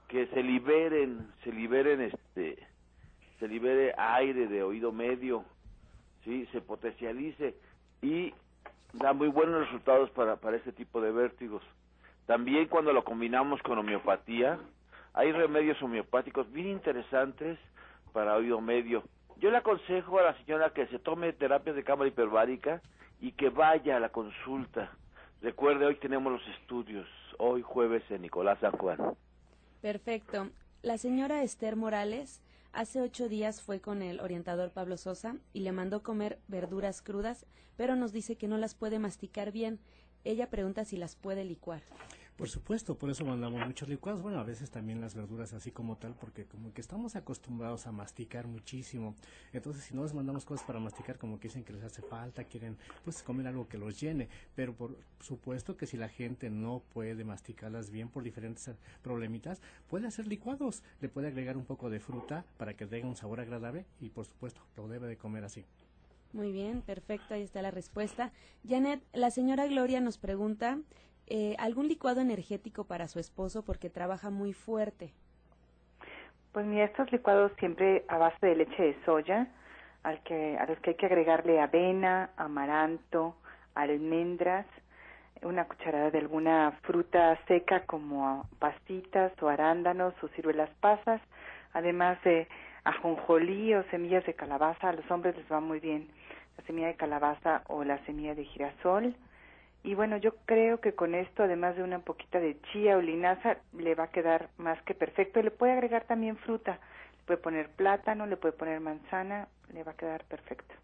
[0.08, 2.58] que se liberen, se liberen este,
[3.40, 5.46] se libere aire de oído medio,
[6.24, 7.56] sí, se potencialice
[8.02, 8.34] y
[8.94, 11.64] da muy buenos resultados para, para este tipo de vértigos.
[12.26, 14.60] También cuando lo combinamos con homeopatía,
[15.14, 17.58] hay remedios homeopáticos bien interesantes
[18.14, 19.04] para oído medio.
[19.38, 22.82] Yo le aconsejo a la señora que se tome terapia de cámara hiperbárica
[23.22, 24.92] y que vaya a la consulta.
[25.42, 27.08] Recuerde, hoy tenemos los estudios,
[27.38, 28.98] hoy jueves en Nicolás San Juan.
[29.82, 30.50] Perfecto.
[30.82, 32.42] La señora Esther Morales
[32.74, 37.46] hace ocho días fue con el orientador Pablo Sosa y le mandó comer verduras crudas,
[37.78, 39.80] pero nos dice que no las puede masticar bien.
[40.24, 41.82] Ella pregunta si las puede licuar.
[42.42, 44.24] Por supuesto, por eso mandamos muchos licuados.
[44.24, 47.92] Bueno, a veces también las verduras así como tal, porque como que estamos acostumbrados a
[47.92, 49.14] masticar muchísimo.
[49.54, 52.46] Entonces, si no les mandamos cosas para masticar, como que dicen que les hace falta,
[52.46, 54.28] quieren pues comer algo que los llene.
[54.56, 58.72] Pero por supuesto que si la gente no puede masticarlas bien por diferentes
[59.04, 60.82] problemitas, puede hacer licuados.
[61.00, 64.26] Le puede agregar un poco de fruta para que tenga un sabor agradable y por
[64.26, 65.64] supuesto lo debe de comer así.
[66.34, 68.32] Muy bien, perfecto, ahí está la respuesta.
[68.68, 70.80] Janet, la señora Gloria nos pregunta
[71.34, 75.14] eh, algún licuado energético para su esposo porque trabaja muy fuerte.
[76.52, 79.48] Pues mira, estos licuados siempre a base de leche de soya,
[80.04, 83.38] al que, a los que hay que agregarle avena, amaranto,
[83.76, 84.66] almendras,
[85.42, 91.22] una cucharada de alguna fruta seca como pastitas o arándanos o ciruelas pasas,
[91.72, 92.50] además de
[92.84, 96.10] ajonjolí o semillas de calabaza, a los hombres les va muy bien
[96.58, 99.16] la semilla de calabaza o la semilla de girasol,
[99.84, 103.58] y bueno, yo creo que con esto, además de una poquita de chía o linaza,
[103.74, 105.40] le va a quedar más que perfecto.
[105.40, 106.80] Y le puede agregar también fruta.
[107.18, 110.76] Le puede poner plátano, le puede poner manzana, le va a quedar perfecto.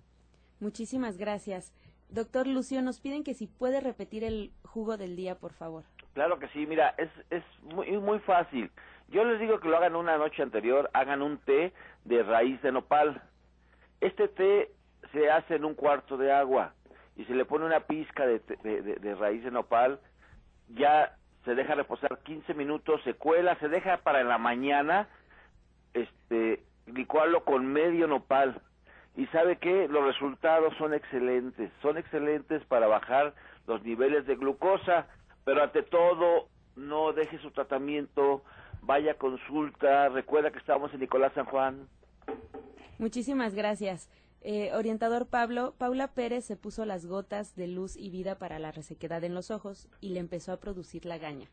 [0.60, 1.74] Muchísimas gracias.
[2.10, 5.84] Doctor Lucio, nos piden que si puede repetir el jugo del día, por favor.
[6.14, 8.72] Claro que sí, mira, es, es muy, muy fácil.
[9.10, 11.72] Yo les digo que lo hagan una noche anterior, hagan un té
[12.06, 13.22] de raíz de nopal.
[14.02, 14.72] Este té
[15.12, 16.74] se hace en un cuarto de agua
[17.18, 19.99] y se le pone una pizca de, de, raíz de nopal,
[20.70, 25.07] ya se deja reposar 15 minutos, se cuela, se deja para la mañana,
[25.93, 28.61] este, licuarlo con medio nopal.
[29.15, 33.34] Y sabe que los resultados son excelentes, son excelentes para bajar
[33.65, 35.07] los niveles de glucosa,
[35.43, 38.43] pero ante todo no deje su tratamiento,
[38.84, 41.88] vaya consulta, recuerda que estamos en Nicolás San Juan.
[42.99, 44.07] Muchísimas gracias.
[44.50, 48.72] Eh, orientador Pablo, Paula Pérez se puso las gotas de luz y vida para la
[48.72, 51.50] resequedad en los ojos y le empezó a producir la gaña.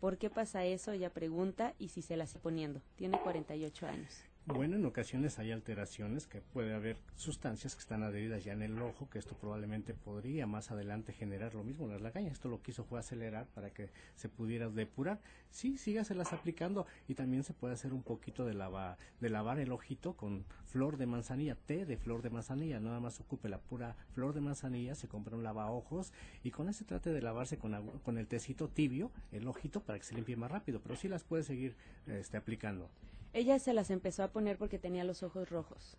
[0.00, 0.92] ¿Por qué pasa eso?
[0.92, 2.80] Ella pregunta y si se la sigue poniendo.
[2.96, 4.22] Tiene 48 años.
[4.54, 8.80] Bueno, en ocasiones hay alteraciones que puede haber sustancias que están adheridas ya en el
[8.80, 12.32] ojo, que esto probablemente podría más adelante generar lo mismo en la lagaña.
[12.32, 15.20] Esto lo que fue acelerar para que se pudiera depurar.
[15.50, 19.70] Sí, sígaselas aplicando y también se puede hacer un poquito de, lava, de lavar el
[19.70, 22.80] ojito con flor de manzanilla, té de flor de manzanilla.
[22.80, 26.86] Nada más ocupe la pura flor de manzanilla, se compra un lavaojos y con ese
[26.86, 30.50] trate de lavarse con, con el tecito tibio el ojito para que se limpie más
[30.50, 31.76] rápido, pero sí las puede seguir
[32.06, 32.88] este, aplicando.
[33.32, 35.96] Ella se las empezó a poner porque tenía los ojos rojos.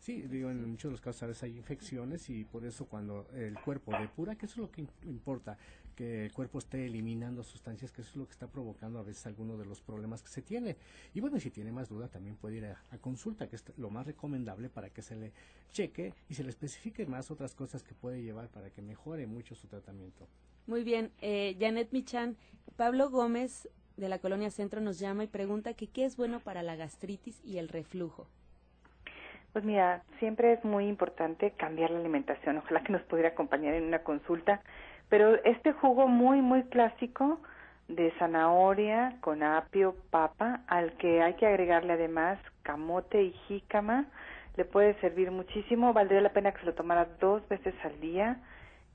[0.00, 3.28] Sí, digo, en muchos de los casos a veces hay infecciones y por eso cuando
[3.34, 5.58] el cuerpo depura, que eso es lo que importa,
[5.94, 9.26] que el cuerpo esté eliminando sustancias, que eso es lo que está provocando a veces
[9.26, 10.78] algunos de los problemas que se tiene.
[11.12, 14.06] Y bueno, si tiene más duda, también puede ir a, consulta, que es lo más
[14.06, 15.32] recomendable para que se le
[15.70, 19.54] cheque y se le especifique más otras cosas que puede llevar para que mejore mucho
[19.54, 20.26] su tratamiento.
[20.66, 22.38] Muy bien, eh, Janet Michan,
[22.76, 23.68] Pablo Gómez
[24.00, 27.40] de la Colonia Centro nos llama y pregunta que qué es bueno para la gastritis
[27.44, 28.26] y el reflujo.
[29.52, 32.58] Pues mira, siempre es muy importante cambiar la alimentación.
[32.58, 34.62] Ojalá que nos pudiera acompañar en una consulta.
[35.08, 37.40] Pero este jugo muy, muy clásico
[37.88, 44.06] de zanahoria con apio, papa, al que hay que agregarle además camote y jícama,
[44.56, 45.92] le puede servir muchísimo.
[45.92, 48.38] Valdría la pena que se lo tomara dos veces al día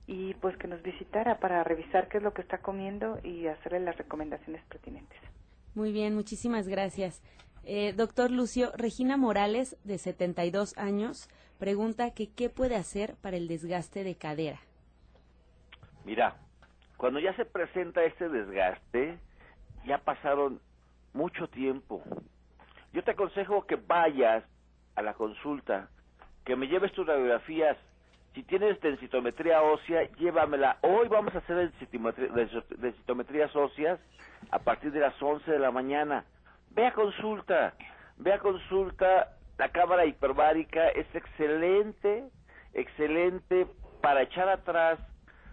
[0.07, 3.79] y pues que nos visitara para revisar qué es lo que está comiendo y hacerle
[3.79, 5.19] las recomendaciones pertinentes.
[5.73, 7.21] Muy bien, muchísimas gracias.
[7.63, 11.27] Eh, doctor Lucio, Regina Morales, de 72 años,
[11.57, 14.59] pregunta que qué puede hacer para el desgaste de cadera.
[16.05, 16.35] Mira,
[16.97, 19.17] cuando ya se presenta este desgaste,
[19.85, 20.61] ya pasaron
[21.13, 22.03] mucho tiempo.
[22.93, 24.43] Yo te aconsejo que vayas
[24.95, 25.89] a la consulta,
[26.45, 27.77] que me lleves tus radiografías.
[28.35, 30.77] Si tienes densitometría ósea, llévamela.
[30.81, 33.97] Hoy vamos a hacer densitometrías óseas
[34.51, 36.25] a partir de las 11 de la mañana
[36.71, 37.73] Ve a consulta,
[38.17, 42.25] ve a consulta, la cámara hiperbárica es excelente,
[42.73, 43.65] excelente
[44.01, 44.99] para echar atrás,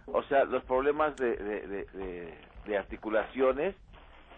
[0.05, 1.87] o sea, los problemas de,
[2.65, 3.73] de, articulaciones,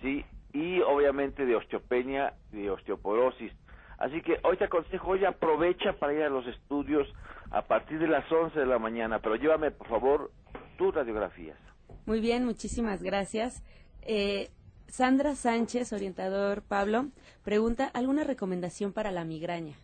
[0.04, 0.24] ¿sí?
[0.54, 3.52] Y obviamente de osteopenia de osteoporosis.
[3.98, 7.08] Así que hoy te aconsejo, hoy aprovecha para ir a los estudios
[7.52, 10.32] a partir de las 11 de la mañana, pero llévame por favor
[10.78, 11.58] tus radiografías.
[12.06, 13.64] Muy bien, muchísimas gracias.
[14.02, 14.50] Eh,
[14.88, 17.08] Sandra Sánchez, orientador Pablo,
[17.44, 19.76] pregunta, ¿alguna recomendación para la migraña?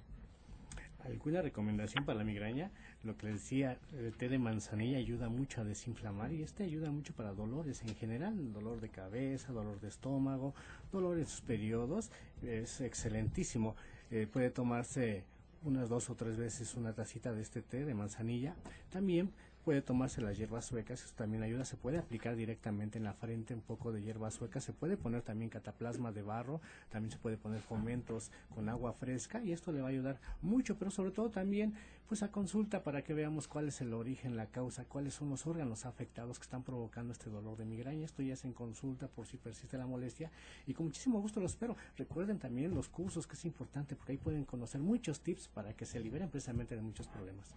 [1.06, 2.70] ¿Alguna recomendación para la migraña?
[3.04, 6.92] Lo que les decía, el té de manzanilla ayuda mucho a desinflamar y este ayuda
[6.92, 10.54] mucho para dolores en general, dolor de cabeza, dolor de estómago,
[10.92, 12.12] dolor en sus periodos,
[12.44, 13.76] es excelentísimo.
[14.12, 15.24] Eh, puede tomarse
[15.64, 18.56] unas dos o tres veces una tacita de este té de manzanilla.
[18.90, 19.32] También
[19.62, 23.54] puede tomarse las hierbas suecas, eso también ayuda, se puede aplicar directamente en la frente
[23.54, 27.38] un poco de hierbas suecas, se puede poner también cataplasma de barro, también se puede
[27.38, 31.30] poner fomentos con agua fresca y esto le va a ayudar mucho, pero sobre todo
[31.30, 31.76] también
[32.12, 35.48] pues a consulta para que veamos cuál es el origen, la causa, cuáles son los
[35.48, 38.04] órganos afectados que están provocando este dolor de migraña.
[38.04, 40.30] Esto ya es en consulta por si persiste la molestia
[40.68, 41.78] y con muchísimo gusto lo espero.
[41.96, 45.86] Recuerden también los cursos que es importante porque ahí pueden conocer muchos tips para que
[45.86, 47.56] se liberen precisamente de muchos problemas.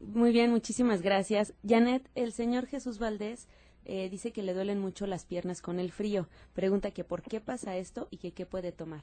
[0.00, 1.52] Muy, bien, muchísimas gracias.
[1.62, 3.46] Janet, el señor Jesús Valdés
[3.84, 6.28] eh, dice que le duelen mucho las piernas con el frío.
[6.54, 9.02] Pregunta que por qué pasa esto y que qué puede tomar.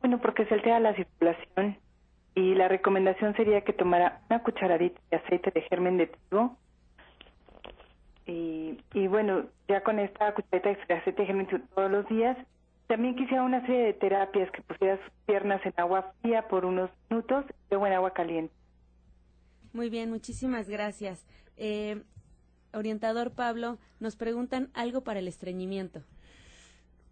[0.00, 1.78] Bueno, porque se altera la circulación
[2.34, 6.58] y la recomendación sería que tomara una cucharadita de aceite de germen de trigo
[8.26, 12.36] y, y bueno, ya con esta cucharadita de aceite de germen todos los días,
[12.86, 16.90] también quisiera una serie de terapias que pusiera sus piernas en agua fría por unos
[17.08, 18.52] minutos y luego en agua caliente.
[19.76, 21.26] Muy bien, muchísimas gracias.
[21.58, 22.02] Eh,
[22.72, 26.02] orientador Pablo, nos preguntan algo para el estreñimiento.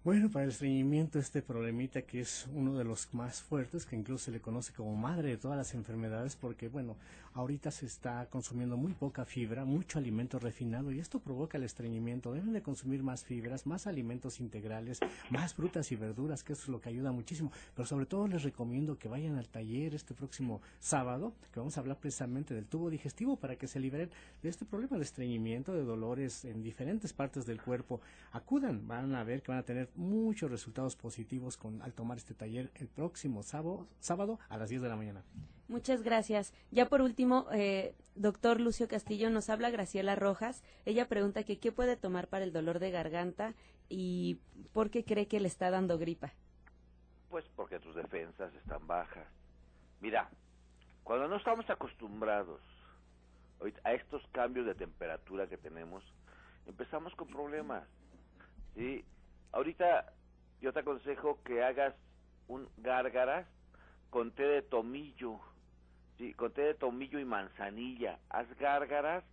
[0.03, 4.25] Bueno, para el estreñimiento, este problemita que es uno de los más fuertes, que incluso
[4.25, 6.97] se le conoce como madre de todas las enfermedades, porque bueno,
[7.35, 12.32] ahorita se está consumiendo muy poca fibra, mucho alimento refinado y esto provoca el estreñimiento.
[12.32, 16.68] Deben de consumir más fibras, más alimentos integrales, más frutas y verduras, que eso es
[16.68, 17.51] lo que ayuda muchísimo.
[17.74, 21.80] Pero sobre todo les recomiendo que vayan al taller este próximo sábado, que vamos a
[21.80, 24.11] hablar precisamente del tubo digestivo para que se liberen
[24.43, 28.01] de este problema de estreñimiento, de dolores en diferentes partes del cuerpo.
[28.32, 32.35] Acudan, van a ver que van a tener muchos resultados positivos con, al tomar este
[32.35, 35.22] taller el próximo sábado, sábado a las 10 de la mañana.
[35.75, 36.55] Muchas gracias.
[36.70, 40.62] Ya por último, eh, doctor Lucio Castillo, nos habla Graciela Rojas.
[40.85, 43.55] Ella pregunta que qué puede tomar para el dolor de garganta
[43.89, 44.39] y
[44.72, 46.33] por qué cree que le está dando gripa.
[47.29, 49.27] Pues porque tus defensas están bajas.
[50.01, 50.31] Mira,
[51.03, 52.61] cuando no estamos acostumbrados
[53.83, 56.05] a estos cambios de temperatura que tenemos,
[56.66, 57.83] empezamos con problemas.
[58.77, 59.05] ¿sí?
[59.51, 60.12] Ahorita
[60.61, 61.97] yo te aconsejo que hagas
[62.47, 63.49] un gárgaras
[64.11, 65.41] con té de tomillo,
[66.19, 68.19] sí, con té de tomillo y manzanilla.
[68.31, 69.25] Haz gárgaras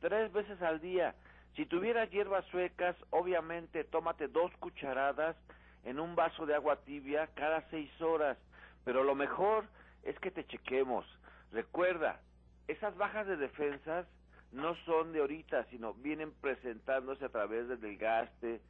[0.00, 1.14] tres veces al día.
[1.56, 5.36] Si tuvieras hierbas suecas, obviamente tómate dos cucharadas
[5.84, 8.38] en un vaso de agua tibia cada seis horas.
[8.84, 9.66] Pero lo mejor
[10.02, 11.06] es que te chequemos.
[11.52, 12.20] Recuerda,
[12.68, 14.06] esas bajas de defensas
[14.50, 18.60] no son de ahorita, sino vienen presentándose a través del desgaste,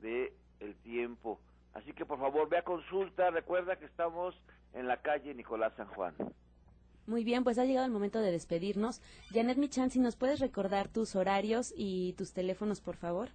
[0.00, 1.40] de el tiempo.
[1.74, 4.34] Así que por favor ve a consulta, recuerda que estamos
[4.74, 6.14] en la calle Nicolás San Juan.
[7.06, 9.02] Muy bien, pues ha llegado el momento de despedirnos.
[9.32, 13.28] Janet Michan, si nos puedes recordar tus horarios y tus teléfonos, por favor.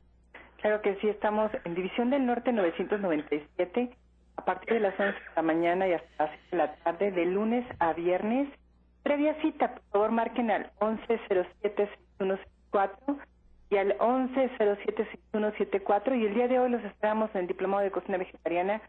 [0.61, 3.95] Claro que sí, estamos en División del Norte 997
[4.37, 7.11] a partir de las 11 de la mañana y hasta las 6 de la tarde,
[7.11, 8.47] de lunes a viernes.
[9.03, 13.17] Previa cita, por favor, marquen al 1107-6164
[13.69, 18.17] y al 1107-6174 y el día de hoy los esperamos en el Diplomado de Cocina
[18.17, 18.81] Vegetariana.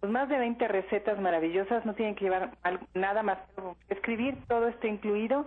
[0.00, 2.56] Pues más de 20 recetas maravillosas, no tienen que llevar
[2.94, 3.38] nada más
[3.86, 5.44] que escribir, todo está incluido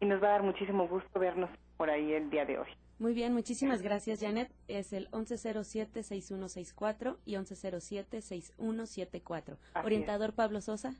[0.00, 2.66] y nos va a dar muchísimo gusto vernos por ahí el día de hoy.
[2.98, 4.50] Muy bien, muchísimas gracias, Janet.
[4.68, 9.56] Es el 1107-6164 y 1107-6174.
[9.84, 10.94] Orientador Pablo Sosa.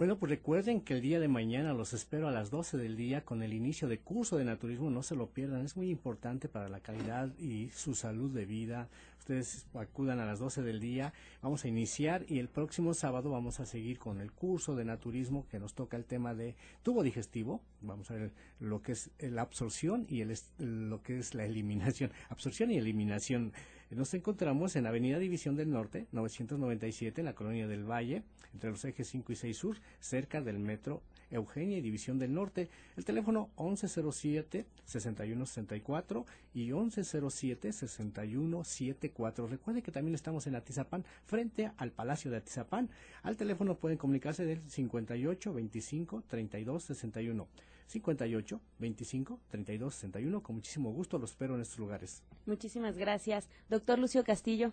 [0.00, 3.22] Bueno, pues recuerden que el día de mañana los espero a las 12 del día
[3.22, 4.88] con el inicio de curso de naturismo.
[4.88, 8.88] No se lo pierdan, es muy importante para la calidad y su salud de vida.
[9.18, 11.12] Ustedes acudan a las 12 del día.
[11.42, 15.46] Vamos a iniciar y el próximo sábado vamos a seguir con el curso de naturismo
[15.50, 17.60] que nos toca el tema de tubo digestivo.
[17.82, 22.10] Vamos a ver lo que es la absorción y el, lo que es la eliminación.
[22.30, 23.52] Absorción y eliminación.
[23.90, 28.22] Nos encontramos en Avenida División del Norte, 997, en la Colonia del Valle,
[28.54, 32.68] entre los ejes 5 y 6 Sur, cerca del metro Eugenia y División del Norte.
[32.96, 36.24] El teléfono 1107-6164
[36.54, 39.48] y 1107-6174.
[39.48, 42.90] Recuerde que también estamos en Atizapán, frente al Palacio de Atizapán.
[43.24, 47.48] Al teléfono pueden comunicarse del 58 25 32 61.
[47.90, 50.42] 58 25 32 61.
[50.42, 52.22] Con muchísimo gusto los espero en estos lugares.
[52.46, 53.50] Muchísimas gracias.
[53.68, 54.72] Doctor Lucio Castillo.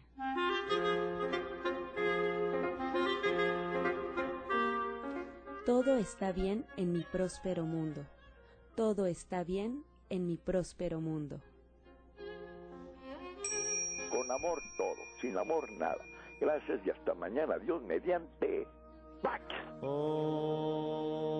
[5.65, 8.05] Todo está bien en mi próspero mundo.
[8.75, 11.41] Todo está bien en mi próspero mundo.
[14.11, 15.97] Con amor todo, sin amor nada.
[16.39, 17.57] Gracias y hasta mañana.
[17.57, 18.67] Dios mediante.
[19.23, 19.43] Pax.
[19.81, 21.34] Oh.